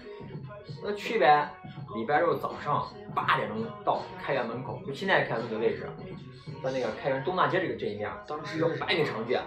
[0.83, 1.49] 那去呗。
[1.93, 5.89] 礼拜六早上八点钟到开元门口，就现在开元那个位置，
[6.63, 9.41] 在那个开元东大街这个这一面，当时有百米长卷，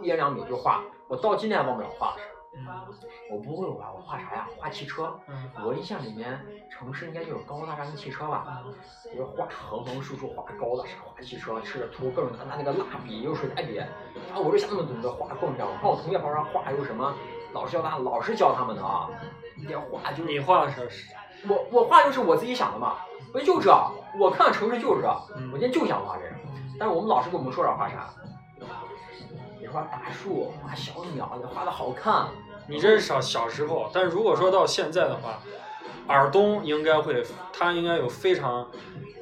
[0.00, 2.22] 一言两米就画，我到今天还忘不了画啥。
[3.30, 4.48] 我不会画，我画啥呀？
[4.56, 5.14] 画汽车。
[5.28, 8.62] 嗯我印象里面，城市应该就是高楼大厦跟汽车吧？
[9.12, 15.68] 我就画横横竖竖画高大上画汽车，吃着涂各种拿那个蜡笔，又水彩笔，然后我就想怎么懂得画更这样。
[15.70, 17.14] 我看我同学旁边画有什么，
[17.52, 19.08] 老师教他，老师教他们的啊，
[19.56, 20.88] 你要画就是你画的是
[21.48, 22.96] 我我画就是我自己想的嘛，
[23.34, 23.70] 我就这，
[24.18, 26.30] 我看城市就是这，嗯我今天就想画这个。
[26.78, 28.30] 但是我们老师跟我们说让画啥，你
[29.68, 32.26] 画大树，画小鸟，也画的好看。
[32.66, 35.40] 你这是小小时候，但是如果说到现在的话，
[36.06, 38.70] 尔东应该会，他应该有非常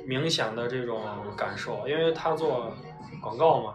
[0.04, 1.02] 明显的这种
[1.36, 2.72] 感受，因为他做
[3.20, 3.74] 广告嘛，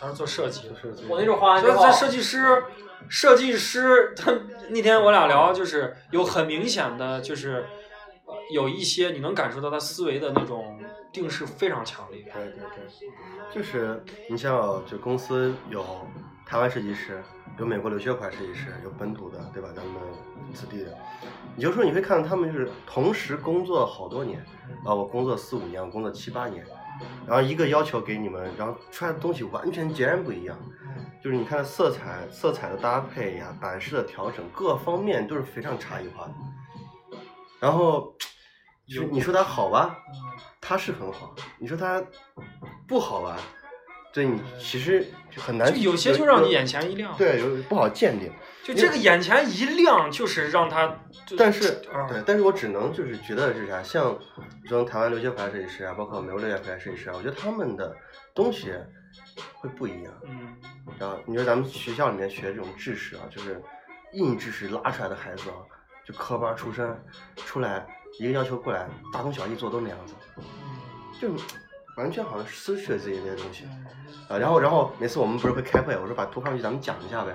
[0.00, 0.74] 他是做设计的。
[0.74, 2.64] 是我那种画完之后所以这，设计师，
[3.08, 4.32] 设计师，他
[4.70, 7.66] 那天我俩聊，就是有很明显的，就是
[8.26, 10.80] 呃有一些你能感受到他思维的那种
[11.14, 12.22] 定势非常强烈。
[12.34, 15.84] 对对对，就是你像就公司有
[16.44, 17.22] 台湾设计师，
[17.56, 19.68] 有美国留学款设计师，有本土的，对吧？
[19.74, 19.94] 咱们
[20.52, 20.92] 此地的，
[21.54, 24.44] 你就说你会看到他们就是同时工作好多年，
[24.84, 26.66] 啊，我工作四五年，我工作七八年，
[27.26, 30.58] 然后一个要求给你们，然后出来的东西完全截然不一样。
[31.22, 36.34] 就是你看色彩、色彩的搭配呀、版式的调整，各方面都是非常差异化的。
[37.60, 38.14] 然后，
[38.86, 40.14] 就有你说它好吧，嗯
[40.60, 42.02] 它是很好；你说它
[42.88, 43.36] 不好吧，
[44.12, 45.72] 对你其实就很难。
[45.72, 48.32] 就有些就让你眼前一亮。，对有不好鉴定。
[48.62, 50.98] 就这个眼前一亮，就是让他。
[51.36, 54.18] 但是，啊对，但是我只能就是觉得是啥，像
[54.62, 57.94] 这种台湾留学回来设计师啊，包括美国留学回来设计师啊，我觉得他们的
[58.34, 58.72] 东西
[59.52, 60.14] 会不一样。
[60.26, 60.56] 嗯，
[60.98, 63.62] 然后你说咱们学校里面学这种知识啊，就是
[64.14, 65.60] 硬知识拉出来的孩子啊，
[66.06, 66.88] 就科班出身，
[67.36, 67.86] 出来
[68.18, 70.14] 一个要求过来，大同小异做都那样子，
[71.20, 71.28] 就
[71.96, 73.64] 完全好像失去了自己这些东西
[74.28, 74.38] 啊。
[74.38, 77.34] 然后，然后每次我们不是会开会，我说把图放上去，咱们讲一下呗。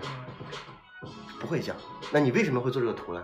[1.40, 1.74] 不会讲，
[2.12, 3.24] 那你为什么会做这个图呢？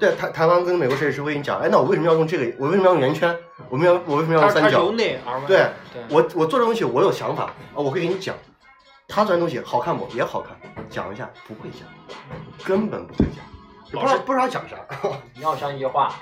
[0.00, 2.56] 对，台台湾跟美国设计师会跟你讲，哎，那我为什么要用这个？
[2.58, 3.36] 我为什么要用圆圈？
[3.68, 4.92] 我们要我为什么要用三角他由？
[4.92, 5.46] 内而外。
[5.46, 8.34] 对对，我我做这东西我有想法啊，我会给你讲。
[9.06, 10.08] 他做的东西好看不？
[10.08, 10.56] 也好看，
[10.90, 11.86] 讲一下不会讲，
[12.64, 13.44] 根本不会讲，
[13.92, 14.76] 不知道不知道讲啥。
[15.32, 16.12] 你要相信一句话，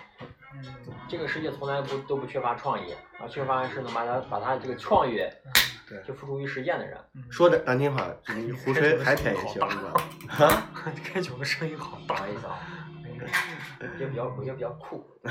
[0.54, 5.20] 嗯这个世界从来不都不缺乏创意，而缺乏是能把它把它这个创意
[5.88, 6.98] 对就付诸于实践的人。
[7.30, 10.46] 说的难听话，你胡吹 海舔也行，你知道吗？
[10.46, 10.70] 啊，
[11.04, 12.26] 开酒的声音好大不好。
[12.28, 12.58] 意思啊，
[13.80, 15.06] 我觉得比较我觉得比较酷。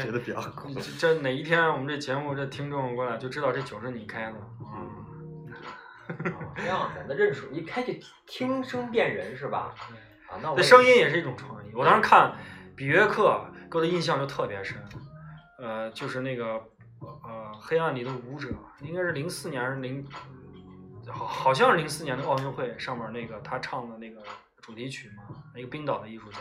[0.00, 0.68] 觉得比较酷。
[0.74, 4.34] 这这哪一天我们这节目这听众过来就知道这酒是你开的。
[4.60, 5.52] 嗯
[6.08, 7.92] 啊这样子，那认识一开就
[8.26, 9.74] 听声辨人是吧？
[10.28, 11.70] 啊，那声音也是一种创意。
[11.74, 12.32] 我当时看
[12.76, 14.82] 比约克，给我的印象就特别深。
[15.58, 16.54] 呃，就是那个
[17.00, 18.48] 呃《黑暗里的舞者》，
[18.82, 20.02] 应该是零四年还是零，
[21.06, 24.22] 好好像是零四年的奥运会上面那个他唱的那个
[24.62, 26.38] 主题曲嘛，一个冰岛的艺术家，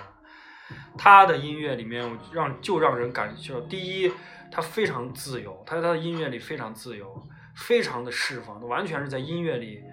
[0.97, 4.13] 他的音乐里面让就让人感觉，第一，
[4.49, 7.21] 他非常自由，他在他的音乐里非常自由，
[7.53, 9.83] 非常的释放，完全是在音乐里，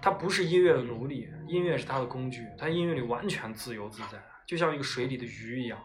[0.00, 5.78] 他不是音乐的奴隶，音乐是他的工具，他音乐里完全自由自在，就像一个水里的鱼一样。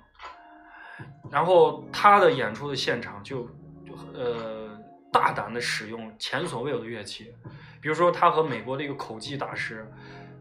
[1.31, 3.43] 然后他的演出的现场就
[3.85, 4.69] 就呃
[5.11, 7.33] 大胆的使用前所未有的乐器，
[7.81, 9.91] 比如说他和美国的一个口技大师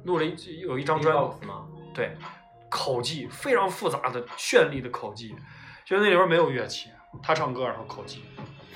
[0.04, 1.66] 录了一有一张专 B-box 吗？
[1.94, 2.16] 对，
[2.70, 5.34] 口技非常复杂的绚丽的口技，
[5.84, 6.90] 就是那里边没有乐器，
[7.22, 8.22] 他唱歌然后口技，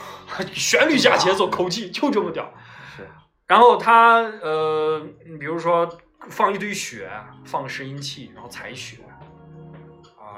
[0.52, 2.52] 旋律加节奏口技就这么屌。
[2.96, 3.08] 是，
[3.46, 5.00] 然后他呃，
[5.38, 5.88] 比如说
[6.30, 7.10] 放一堆雪，
[7.44, 8.98] 放拾音器，然后采雪，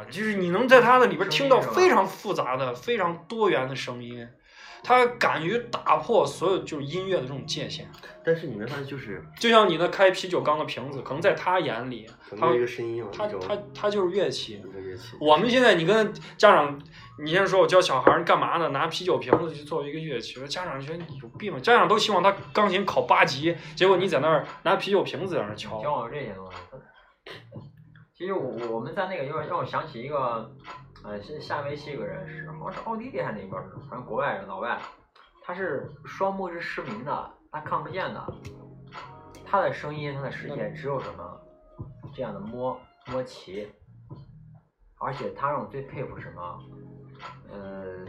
[0.04, 4.26] 啊，就是你能在他的里边听到非常复杂的、非常多元的声音，
[4.82, 7.90] 他敢于打破所有就是音乐的这种界限。
[8.26, 14.62] 但是你没发现就是就像你那开啤酒缸的瓶子，可能在他眼里，他可能一个声音嘛，他他他就是乐器。
[14.74, 15.16] 乐器。
[15.20, 16.80] 我们现在你跟家长，
[17.22, 18.70] 你先说我教小孩儿干嘛呢？
[18.70, 21.60] 拿啤酒瓶子去作为一个乐器，家长觉得你有病吗？
[21.60, 25.82] 家长都希望他钢琴考八级，结果你在那儿拿啤酒瓶子在那儿敲。
[25.82, 26.56] 教我这些东西。
[28.16, 30.48] 其实我我我们在那个让让我想起一个，
[31.02, 34.78] 呃，是下围棋一个人是好像是奥地利还是哪边儿的，反正国外人老外，
[35.42, 38.24] 他是双目是失明的，他看不见的，
[39.44, 41.40] 他的声音他的世界只有什么
[42.14, 43.68] 这样的摸摸棋，
[45.00, 46.60] 而且他让我最佩服什么，
[47.50, 48.04] 呃，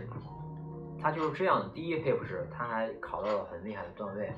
[1.01, 1.69] 他就是这样的。
[1.69, 4.31] 第一佩服是他还考到了很厉害的段位，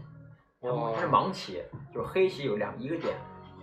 [0.61, 1.61] 然后他是盲棋，
[1.93, 3.17] 就是黑棋有两一个点，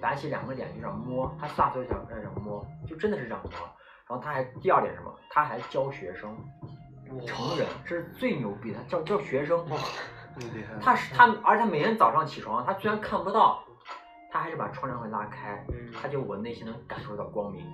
[0.04, 3.50] 白起两个点就这样摸，他撒腿想这样摸，就真的是这样摸。
[4.06, 5.10] 然后他还第二点什么？
[5.30, 6.36] 他还教学生，
[7.26, 9.64] 成人，这是最牛逼的，他教教学生。
[10.36, 10.78] 厉害。
[10.78, 13.64] 他是他，而且他每天早上起床，他虽然看不到，
[14.30, 17.64] 他还是把窗帘会拉开，嗯他就我内心能感受到光明。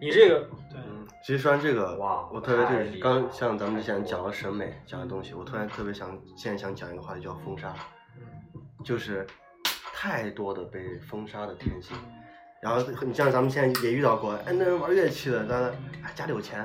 [0.00, 7.74] 你这个对，嗯，其实说完这个，哇我特别就是刚像咱们之前讲了审美讲的东西，我突然特别想现在想讲一个话题叫封杀，
[8.82, 9.26] 就是
[10.02, 11.96] 太多的被封杀的天性。
[12.60, 15.70] 然后你像咱们现在也遇到过，哎，那人玩乐器的，但是
[16.02, 16.60] 哎家里有钱，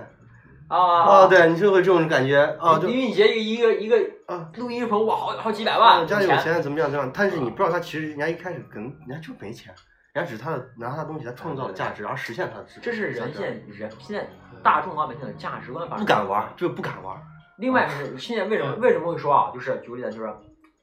[0.68, 3.96] 啊哦，，对，你就会这种感觉，啊，就林俊杰一个一个
[4.26, 9.72] 啊，录音棚哇，好好几百啊万，家里有钱怎么样怎么样，但是你不知道他其实人家一开始可能人家就没钱，
[10.14, 12.80] 人家只是他的拿他的东西他创造了价值，然后实现他的值。
[12.82, 14.28] 这是人现人现在
[14.64, 15.88] 大众老百姓的价值观。
[15.90, 17.16] 不敢玩，就是不敢玩。
[17.60, 19.52] 另外是现在为什么为什么会说啊？
[19.54, 20.32] 就是举个例子，就是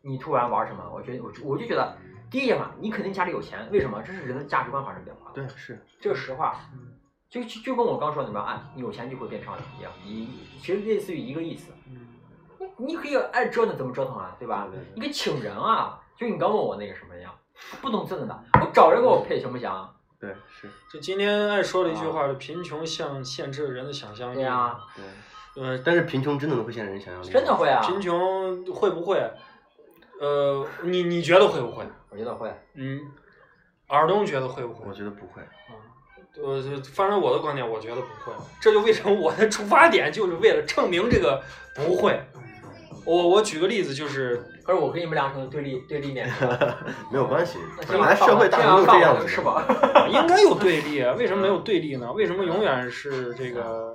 [0.03, 1.97] 你突然玩什么，我觉得我就我就觉得
[2.35, 4.03] 第一点嘛，你肯定家里有钱，为什么？
[4.03, 5.31] 这是人的价值观发生变化。
[5.33, 6.59] 对，是，这个实话，
[7.31, 10.29] 就就就跟我刚说的什么，哎，你有钱就会变漂亮一样，一
[10.61, 11.71] 其实类似于一个意思。
[12.59, 14.67] 你你可以爱折腾怎么折腾啊，对吧？
[14.69, 17.33] 对对你可以请人啊，就你刚问我那个什么一样，
[17.81, 19.71] 不懂字的的，我找人给我配行不行？
[20.19, 24.39] 对，是，就今天爱说了一句话，是贫穷像限制了人的想象力。
[24.39, 25.05] 对呀、对。
[25.63, 27.55] 呃，但是贫穷真的能会限制人想象力，真的。
[27.55, 29.23] 会啊，贫穷会不会？
[30.21, 31.85] 呃，你你觉得会不会？
[32.15, 32.49] 我觉得会。
[32.75, 33.01] 嗯，
[33.89, 34.95] 尔东觉得会不会我？
[34.95, 35.43] 觉得不会。
[36.37, 36.63] 呃，
[36.95, 38.33] 反正我的观点，我觉得不会。
[38.61, 41.43] 这就为什么我的出发点就是为了证明这个
[41.75, 42.21] 不会。
[43.05, 46.31] 我我举个例子，就是可是我跟你们俩可能对立对立面，
[47.13, 49.29] 没有关系，那本来社会大众都这样子的。
[49.29, 49.63] 是吧？
[50.09, 52.11] 应该有对立，啊为什么没有对立呢？
[52.13, 53.95] 为什么永远是这个呃，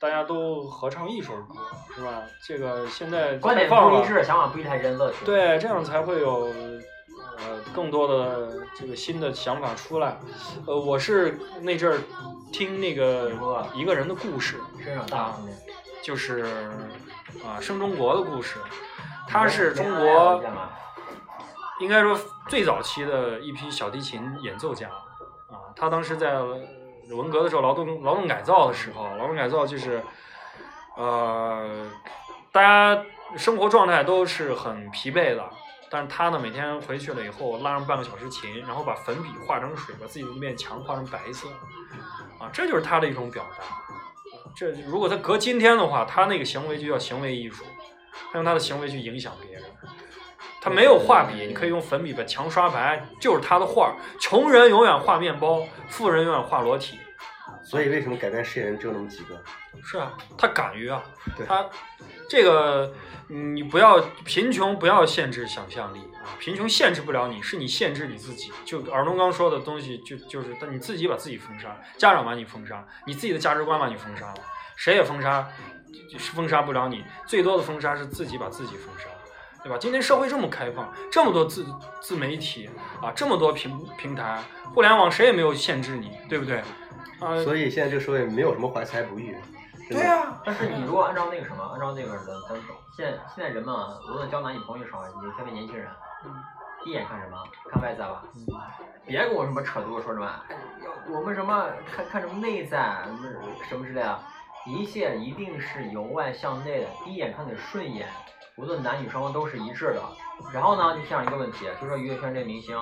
[0.00, 1.54] 大家都合唱一首歌，
[1.94, 2.22] 是吧？
[2.46, 6.52] 这个现在观点不一致，想法不一致才人乐趣。，对，这样才会有
[7.46, 10.18] 呃更多的这个新的想法出来。
[10.66, 11.98] 呃，我是那阵儿
[12.52, 13.30] 听那个
[13.72, 15.56] 一个人的故事，身上大方面。
[16.02, 16.44] 就是
[17.44, 18.60] 啊生中国的故事，
[19.26, 20.42] 他是中国
[21.80, 22.16] 应该说
[22.48, 24.88] 最早期的一批小提琴演奏家
[25.48, 26.40] 啊，他当时在
[27.10, 30.00] 文革的时候劳动劳动改造的时候，劳动改造就是
[30.96, 31.90] 呃，
[32.52, 33.02] 大家
[33.36, 35.50] 生活状态都是很疲惫的，
[35.90, 41.48] 但是他呢每天回去了以后拉上半个小时琴，然后把粉笔画成水，把自己的一面墙画成白色，
[42.38, 43.64] 啊，这就是他的一种表达。
[44.54, 47.64] 这如果他隔今天的话，他那个行为就叫行为艺术，
[48.32, 49.62] 他用他的行为去影响别人。
[50.60, 53.94] 他没有画笔，你可以用粉笔把墙刷白，就是他的画。
[54.18, 56.98] 穷人永远画面包，富人永远画裸体。
[57.62, 59.40] 所以为什么改变世界人只有那么几个？
[59.80, 61.04] 是啊，他敢于啊，
[61.46, 61.68] 他
[62.28, 62.92] 这个
[63.28, 68.52] 你不要贫穷，不要限制想象力啊，贫穷限制不了你，是你限制你自己。
[68.64, 74.34] 就尔东刚说的东西，就就是你自己把自己封杀，家长把你封杀，你自己的价值观把你封杀了，
[74.76, 75.48] 谁也封杀，
[76.34, 79.04] 封杀不了你，最多的封杀是自己把自己封杀。
[79.62, 79.76] 对吧？
[79.80, 81.66] 今天社会这么开放，这么多自
[82.00, 82.70] 自媒体
[83.02, 84.40] 啊，这么多平平台，
[84.72, 86.62] 互联网谁也没有限制你，对不对？
[87.42, 89.34] 所以现在这个社会没有什么怀才不遇。
[89.88, 92.60] 对呀、但是你如果按照那个什么，按照那个咱咱
[92.96, 95.88] 现在现在人们啊无论交男女朋友也好，你特别年轻人，
[96.84, 97.42] 第一眼看什么？
[97.70, 98.22] 看外在吧。
[99.06, 103.18] 别跟我什么扯犊子说什么，哎要我们什么看看什么内在，什么
[103.68, 104.18] 什么之类的，
[104.66, 108.08] 一切一定是由外向内的，第一眼看得顺眼，
[108.56, 110.02] 无论男女双方都是一致的。
[110.52, 112.76] 然后呢，就想一个问题，就说娱乐圈这明星，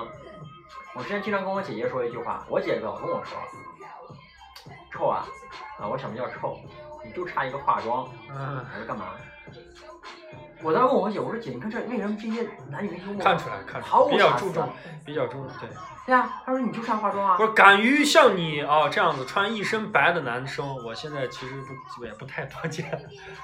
[0.95, 3.37] 我之前经常跟我姐姐说一句话，我姐老跟我说，
[4.91, 5.25] 臭啊，
[5.79, 6.57] 啊，我什么叫臭？
[7.05, 9.05] 你就差一个化妆，嗯，还是干嘛？
[10.63, 14.67] 我当时问我姐，我说姐，你看这为什么这些男女幽默看出来，看出来，毫无比较注重，
[15.05, 15.69] 比较注重，对。
[16.05, 17.43] 对啊、她说你就差化妆啊不。
[17.43, 21.61] 是敢于像你啊、这样子穿一身白的男生，我现在其实
[21.95, 22.85] 不也不太多见。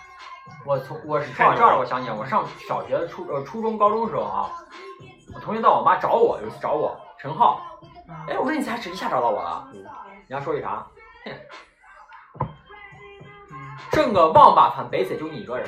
[0.66, 4.50] 我从我是这儿，我想起来，我上小学、初呃初中、高中时候啊，
[5.34, 7.62] 我同学到我妈找我，有一次找我，陈浩，
[8.28, 9.68] 哎，我说你咋只一下找到我了？
[10.28, 10.86] 人家说句啥？
[11.26, 11.32] 哼，
[13.92, 15.68] 正个王八看北侧就你一个人，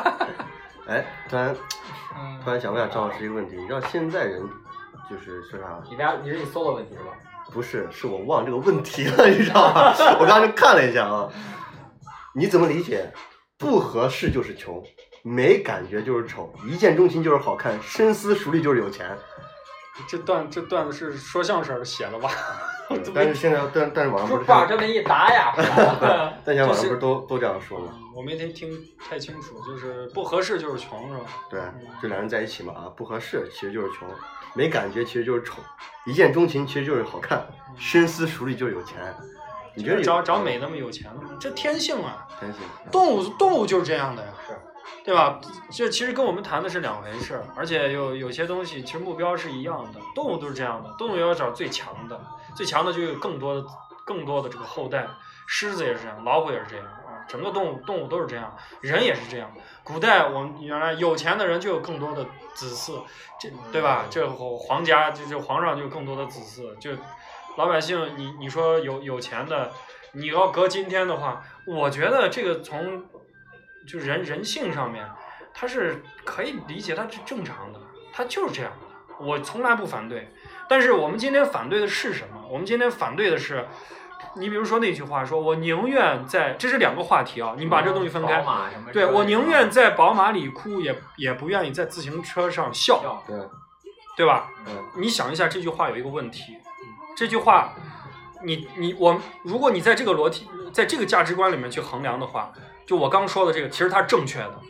[0.86, 1.54] 哎，突然
[2.16, 4.42] 嗯突然想问下张老师一个问题，你知道现在人
[5.10, 5.80] 就是说啥？
[5.90, 7.10] 你俩你是你搜的问题是吧？
[7.52, 9.92] 不是，是我忘这个问题了， 你知道吗？
[10.18, 11.28] 我刚刚就看了一下啊，
[12.34, 13.12] 你怎么理解？
[13.56, 14.82] 不合适就是穷，
[15.22, 19.16] 没感觉就是丑，一见钟情就是好看，深思熟虑就是有钱。
[20.08, 22.30] 这段这段子是说相声写的吧？
[23.14, 25.54] 但是现在，但但是网上不说是，把这么一打呀，
[26.44, 27.94] 在网上不是都都这样说吗？
[28.14, 28.78] 我没听听
[29.08, 31.26] 太清楚，就是不合适就是穷是吧？
[31.48, 31.60] 对，
[32.02, 34.06] 就两人在一起嘛啊，不合适其实就是穷，
[34.54, 35.62] 没感觉其实就是丑，
[36.04, 37.46] 一见钟情其实就是好看，
[37.78, 38.96] 深思熟虑就是有钱。
[39.76, 41.30] 你觉得有找找美那么有钱的吗？
[41.40, 42.60] 这天性啊，天性？
[42.92, 44.56] 动物动物就是这样的呀，是
[45.04, 45.40] 对吧？
[45.70, 52.20] 这其实跟我们谈的是两回事儿，而且有有些东西其实目标是一样的，动物都是这样的，动物要找最强的，
[52.54, 53.64] 最强的就有更多的
[54.04, 55.06] 更多的这个后代，
[55.46, 59.50] 狮子也是这样，老虎也是这样啊，整个动物动物都是这样，人也是这样。
[59.82, 63.02] 古代我们原来有钱的人就有更多的子嗣，
[63.40, 64.06] 这对吧？
[64.08, 66.92] 这皇家就就皇上就有更多的子嗣，就
[67.56, 69.70] 老百姓你你说有有钱的，
[70.12, 73.04] 你要搁今天的话，我觉得这个从
[73.86, 75.06] 就人人性上面，
[75.52, 77.80] 他是可以理解，他是正常的，
[78.12, 80.32] 他就是这样的，我从来不反对。
[80.68, 82.42] 但是我们今天反对的是什么？
[82.50, 83.66] 我们今天反对的是，
[84.36, 88.44] 你比如说那句话说，我宁愿在，这是两个话题啊，你把这东西分开宝。
[88.44, 89.12] 马什么之类的？
[89.12, 93.38] 对我宁愿在宝马里哭，也也不愿意在自行车上笑，笑对，
[94.16, 94.50] 对吧？
[94.66, 96.56] 嗯，你想一下，这句话有一个问题，
[97.14, 97.74] 这句话，
[98.42, 102.50] 你你我，如果你在这个逻辑，在这个价值观里面去衡量的话，
[102.86, 104.60] 就我刚说的这个，其实它是正确的。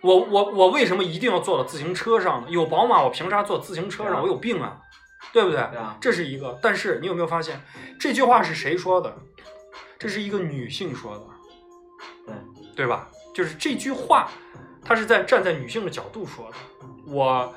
[0.00, 2.48] 我我我为什么一定要坐到自行车上呢？
[2.50, 4.20] 有宝马，我凭啥坐自行车上？
[4.22, 4.78] 我有病啊，
[5.32, 5.58] 对不对？
[5.70, 6.58] 对啊，这是一个。
[6.60, 7.60] 但是你有没有发现，
[7.98, 9.16] 这句话是谁说的？
[9.98, 11.24] 这是一个女性说的，
[12.26, 12.34] 对
[12.76, 13.08] 对吧？
[13.34, 14.28] 就是这句话，
[14.84, 16.56] 她是在站在女性的角度说的。
[17.06, 17.54] 我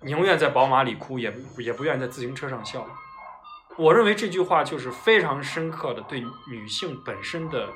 [0.00, 2.86] 宁愿在宝马里哭，也不也不愿意在自行车上笑。
[3.76, 7.68] 我认为这句话就是非常深刻的对女性本身的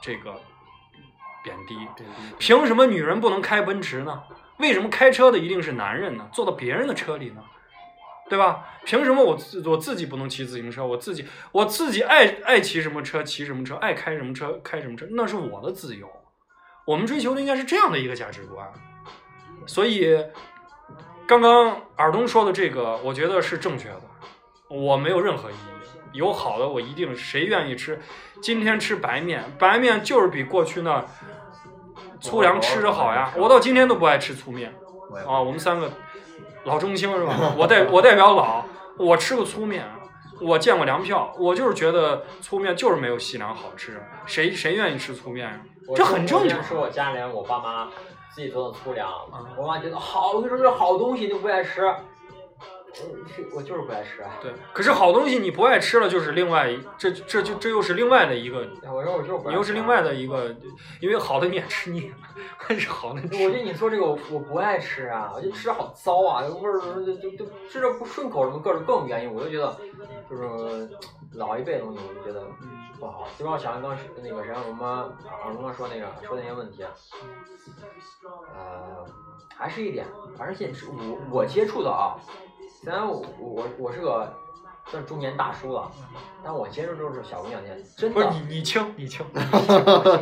[0.00, 0.38] 这个
[1.46, 2.04] 贬低。
[2.38, 4.24] 凭什么女人不能开奔驰呢？
[4.58, 6.28] 为什么开车的一定是男人呢？
[6.32, 7.42] 坐到别人的车里呢？
[8.28, 8.64] 对吧？
[8.84, 10.84] 凭什么我自我自己不能骑自行车？
[10.84, 16.10] 我自己我自己爱爱骑什么车骑什么车，爱开什么车开什么车，那是我的自由。
[16.84, 18.66] 我们追求的应该是这样的一个价值观。
[19.66, 20.16] 所以，
[21.26, 24.02] 刚刚尔东说的这个，我觉得是正确的，
[24.68, 25.58] 我没有任何异议。
[26.12, 28.00] 有好的，我一定谁愿意吃？
[28.40, 31.04] 今天吃白面，白面就是比过去那
[32.20, 33.32] 粗粮吃着好呀。
[33.36, 34.72] 我到今天都不爱吃粗面
[35.26, 35.40] 啊。
[35.40, 35.90] 我们三个
[36.64, 37.34] 老中青是吧？
[37.56, 38.64] 我代我代表老，
[38.98, 39.84] 我吃过粗面，
[40.40, 44.02] 我见过粮票，我就是觉得粗面就是没有细粮好吃。
[44.26, 45.60] 谁谁愿意吃粗面呀？
[45.94, 46.62] 这很正常。
[46.64, 47.88] 是我家里人，我爸妈
[48.34, 51.82] 自己做的粗粮啊，我妈觉得好，你说这是好东西，你不爱吃，
[52.88, 54.38] 我 是我就是不爱吃啊。
[54.40, 59.48] 对，可是好东西你不爱吃了，就是另外一这这就这又是另外的一个，我说我就是不爱吃。
[59.50, 60.54] 你又是另外的一个，
[61.00, 62.16] 因为好的你也吃腻了，
[62.56, 63.58] 还是好的我觉得。
[63.58, 69.76] 你说这个我我不爱吃啊，我就吃着好糟啊，味儿就就就吃着不顺口，什么各种各种原因，我就觉得
[70.30, 70.88] 就是
[71.34, 72.46] 老一辈的东西，我就觉得
[72.98, 73.26] 不好。
[73.38, 76.90] 就让我想起刚刚那个谁，我们耳东说那个说那些问题啊，
[78.54, 79.04] 呃，
[79.54, 80.06] 还是一点，
[80.36, 82.16] 反正现是我我接触的啊，
[82.82, 84.32] 虽然我我我是个
[84.86, 85.90] 算中年大叔了，
[86.44, 89.24] 但我接触都是小姑娘店，真的不是你你轻你轻，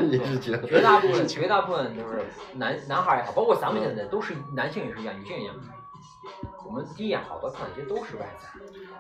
[0.00, 2.24] 你 是觉得绝大部分绝大部分就是
[2.54, 5.54] 男男孩也好，包括咱们现在都是男性也是一样，女性也一样。
[6.66, 8.48] 我们第一眼好多看的其实都是外在，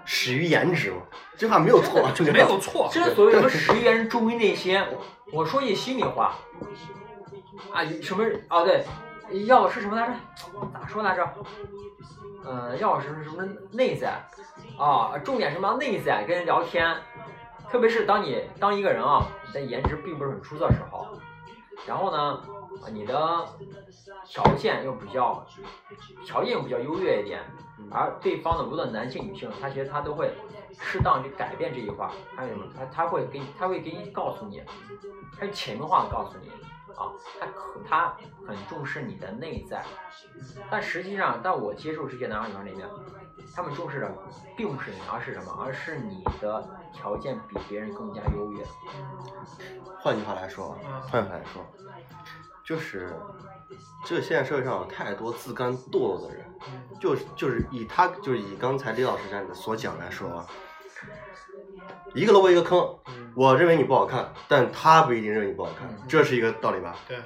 [0.04, 0.98] 始于颜值嘛，
[1.38, 2.88] 这话没有错，这个没有错。
[2.92, 4.78] 真所谓什么始于颜值忠于内心，
[5.32, 6.36] 我说句心里话，
[7.72, 8.84] 啊，什么哦对，
[9.46, 10.14] 要是什么来着？
[10.74, 11.26] 咋说来着？
[12.46, 13.42] 嗯、要是什么
[13.72, 14.22] 内在
[14.78, 16.96] 啊，重点什么内在，跟人聊天，
[17.70, 21.06] 特别是当你当一个人啊，你的颜值并不是很出色的时候，
[21.86, 22.42] 然后呢，
[22.92, 23.46] 你的
[24.26, 25.46] 条件又比较
[26.24, 27.40] 条件又比较优越一点，
[27.90, 30.30] 而对方的无论男性女性，他其实他都会
[30.80, 32.66] 适当去改变这一块儿，还有什么？
[32.76, 34.62] 他他会给你，他会给你告诉你，
[35.38, 36.50] 他潜移默化的告诉你
[36.96, 38.16] 啊，他可他
[38.46, 39.84] 很重视你的内在，
[40.70, 42.88] 但实际上，但我接触这些男孩女孩里面，
[43.54, 44.10] 他们重视的
[44.56, 45.52] 并不是你，而是什么？
[45.64, 48.64] 而是你的条件比别人更加优越。
[50.00, 51.64] 换句话来说，嗯换句话来说，
[52.64, 53.14] 就是
[54.04, 56.44] 这现在社会上有太多自甘堕落的人，
[57.00, 60.46] 就是就是以他就是以刚才李老师这样的所讲来说啊，
[62.14, 66.94] 一个萝卜一个坑，嗯我认为你不好看，但他不一定认为你不好看嗯，这是一个道理吧？
[67.08, 67.18] 对。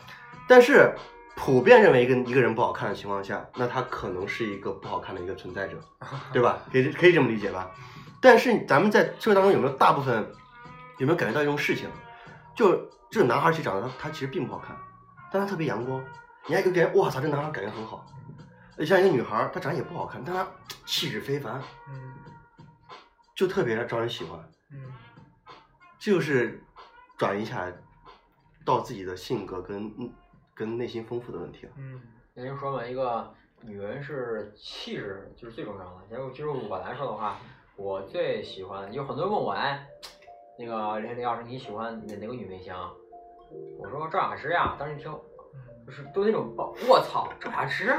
[0.49, 0.95] 但是
[1.37, 5.79] 普遍认为一个一个人不好看的情况下，那他可能是一个不好看的一个存在者，
[6.33, 6.59] 对吧？
[6.73, 7.71] 可以可以这么理解吧？
[8.21, 10.27] 但是咱们在社会当中有没有大部分
[10.97, 11.89] 有没有感觉到一种事情，
[12.57, 12.75] 就
[13.11, 14.75] 这个男孩其实长得他他其实并不好看，
[15.31, 16.03] 但他特别阳光，
[16.47, 18.07] 你还给别人哇操，这男孩感觉很好。
[18.87, 20.47] 像一个女孩，她长得也不好看，但她
[20.87, 22.15] 气质非凡，嗯
[23.35, 24.39] 就特别招人喜欢。
[24.73, 24.93] 嗯
[25.99, 26.63] 这就是
[27.17, 27.73] 转移下来
[28.65, 30.13] 到自己的性格跟嗯
[30.55, 31.73] 跟内心丰富的问题了。
[31.77, 32.01] 嗯
[32.35, 35.97] 也就是说嘛，一个女人是气质就是最重要的。
[36.11, 37.39] 然后就是我来说的话，
[37.77, 39.87] 我最喜欢有很多人问我，哎，
[40.59, 42.93] 那个李李老师你喜欢哪哪个女明星啊？
[43.79, 45.11] 我说赵雅芝呀，当时一听，
[45.87, 47.97] 就是都那种爆，我操，赵雅芝，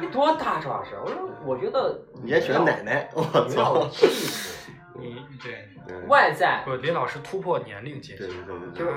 [0.00, 0.96] 你多大赵雅芝？
[0.96, 3.86] 我说我觉得你还喜欢奶奶，我操！
[3.90, 4.55] 气质，
[5.00, 8.92] 你对嗯外在不，李老师突破年龄界对限，对对就是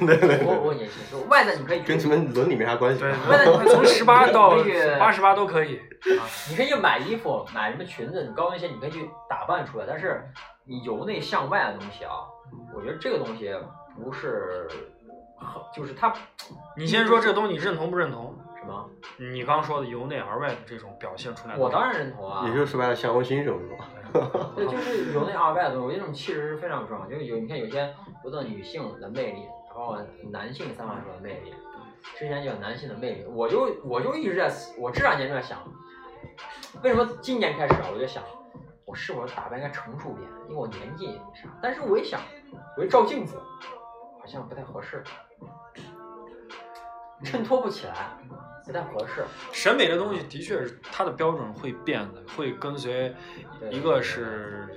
[0.06, 3.00] 对对对对我我年轻，就外在你可以跟什么伦理没啥关系。
[3.00, 4.56] 对， 外在你可以从十八到
[4.98, 5.76] 八十八都可以。
[6.20, 9.86] 啊你可以去买衣服，买什么裙子，你高跟鞋，你可以去打扮出来。
[9.88, 10.22] 但是
[10.64, 12.22] 你由内向外的东西啊，
[12.74, 13.52] 我觉得这个东西
[13.96, 14.68] 不是，
[15.74, 16.12] 就是它
[16.76, 18.38] 你先说这东西你认同不认同？
[18.60, 18.88] 什么？
[19.16, 23.88] 你刚刚说的由内而外的这种表现出来，我当然认同啊也，就是说白了，相由心生是吧？
[24.56, 25.86] 对， 就是有内而外的东西。
[25.86, 27.06] 我觉得这种气质是非常重要。
[27.06, 29.96] 就是有你看有些不论女性的魅力，然后
[30.30, 31.54] 男性散发出来的魅力，
[32.16, 35.58] 之前叫男性的魅力，我就我就一直在，我这两年就在想，
[36.82, 38.22] 为什么今年开始啊，我就想，
[38.84, 41.48] 我是否打扮应该成熟点，因为我年纪也啥。
[41.62, 42.20] 但是我一想，
[42.76, 43.36] 我一照镜子，
[44.18, 45.02] 好像不太合适，
[47.24, 48.16] 衬托不起来，
[48.66, 49.24] 不太合适。
[49.52, 53.14] 审美的东西的确是它的标准会变的，会跟随
[53.70, 54.68] 一个是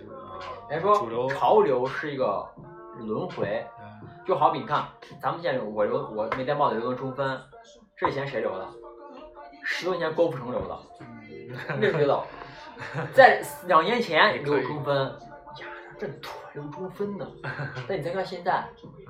[0.69, 2.47] 人家说呃主流潮流是一个
[2.99, 4.85] 轮回，嗯就好比你看，
[5.21, 7.41] 咱们现在我留我没戴帽子留的中分，
[7.97, 8.67] 这以前谁留的？
[9.63, 10.79] 十多年前郭富城留的，
[11.75, 12.23] 你觉不觉得？
[13.13, 15.67] 在两年前留个中分，呀，
[15.97, 17.27] 这腿留中分呢。
[17.87, 18.67] 但你再看现在，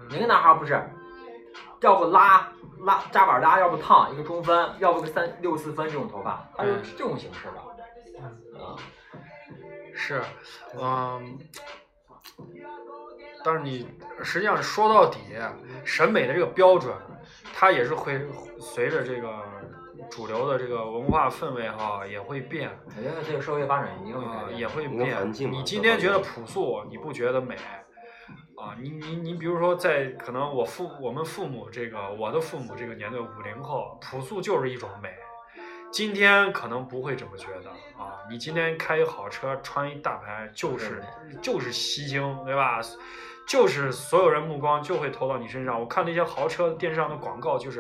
[0.10, 0.74] 哪个男孩不是？
[1.82, 2.52] 要不拉
[2.82, 7.60] 拉扎板拉，要不烫一个中分，要不个三六四分这种头发，他是嗯这种形式的。
[8.60, 8.76] 啊，
[9.94, 10.22] 是，
[10.78, 11.40] 嗯，
[13.44, 13.88] 但是你
[14.22, 15.20] 实际上说到底，
[15.86, 16.94] 审美的这个标准，
[17.54, 18.28] 它也是会
[18.60, 19.42] 随着这个
[20.10, 22.70] 主流的这个文化氛围哈也会变。
[22.98, 24.60] 我觉得这个社会发展一定会改啊，变。
[24.60, 25.32] 也会变。
[25.52, 27.56] 你今天觉得朴素，你不觉得美
[28.60, 28.76] 啊？
[28.80, 35.10] 你你你，比如说在可能我父我们父母这个我的父母这个年代五零后，朴素就是一种美。
[35.92, 38.20] 今天可能不会这么觉得啊！
[38.30, 41.04] 你今天开一好车，穿一大牌，就是
[41.42, 42.80] 就是吸睛，对吧？
[43.48, 45.80] 就是所有人目光就会投到你身上。
[45.80, 47.80] 我看那些豪车电视上的广告，就是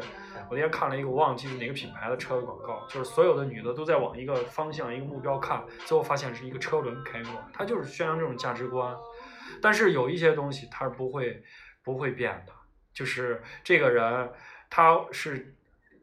[0.49, 8.91] 我那天看了一个，我忘记是哪个品牌的车的广告，就是所有的女的都在往一个方向、一个目标看，最后发现是一个车轮开过，它就是宣扬这种价值观。
[9.61, 11.43] 但是有一些东西它是不会
[11.83, 12.53] 不会变的，
[12.93, 14.31] 就是这个人
[14.69, 15.55] 他是。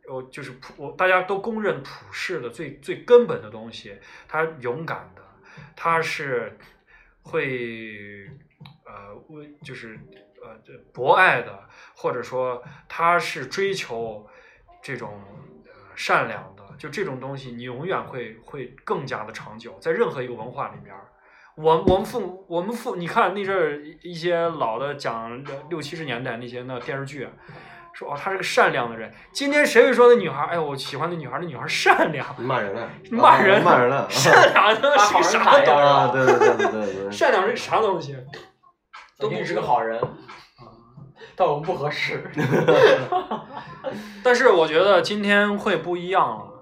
[0.09, 3.99] 我就是普，大家都公认普世的最最根本的东西，
[4.29, 5.23] 他勇敢的，
[5.75, 6.57] 他是
[7.23, 8.31] 会
[8.85, 9.99] 呃为就是
[10.41, 10.57] 呃
[10.93, 14.25] 博爱的，或者说他是追求
[14.81, 15.21] 这种
[15.65, 20.95] 呃善良的，就这种东西，你永远会会更加的长久，在任何一个文化里面。
[21.57, 27.31] 我我们父母我们父你看那阵儿一些老的讲六七十年代那些那电视剧，啊
[27.95, 29.11] 说哦他是个善良的人。
[29.33, 30.47] 今天谁会说那女孩儿？
[30.49, 35.71] 哎呦我喜欢那女孩儿，那女孩儿善良， 骂人了，骂人啊骂人了，善良他妈是个啥东西？
[35.71, 38.15] 啊，对对对对对对，善良是个啥东西？
[39.19, 39.99] 都你是个好人，
[41.35, 42.31] 但我们不合适。
[44.23, 46.56] 但是我觉得今天会不一样了。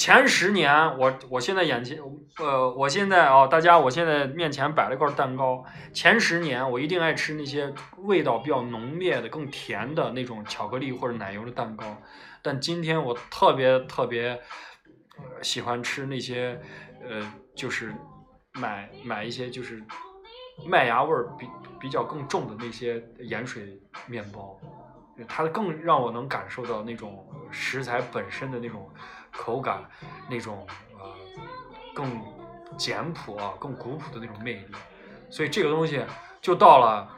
[0.00, 1.98] 前十年，我我现在眼前，
[2.38, 5.62] 呃，我现在啊、大家，我现在面前摆了一块蛋糕。
[5.92, 11.84] 前十年，我一定爱吃那些味道比较浓烈的、更甜的那种巧克力或者奶油的蛋糕。
[12.40, 14.40] 但今天我特别特别、
[15.42, 16.58] 喜欢吃那些，
[17.06, 17.92] 呃，就是
[18.54, 19.84] 买买一些就是
[20.66, 21.46] 麦芽味儿比
[21.78, 24.58] 比较更重的那些盐水面包。
[25.28, 28.88] 它更让我能感受到那种食材本身的那种
[29.32, 29.82] 口感，
[30.28, 30.66] 那种
[30.98, 31.04] 呃
[31.94, 32.20] 更
[32.76, 34.66] 简朴啊、更古朴的那种魅力。
[35.28, 36.02] 所以这个东西
[36.40, 37.08] 就到了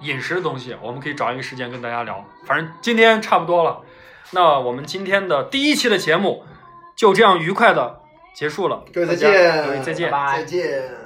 [0.00, 2.24] 饮食的东西，我们可以找一个时间跟大家聊。
[2.44, 3.82] 反正今天差不多了，
[4.32, 6.44] 那我们今天的第一期的节目
[6.96, 8.00] 就这样愉快的
[8.34, 8.84] 结束了。
[8.92, 10.10] 各位再见各位再见。
[10.10, 10.99] 拜拜再见。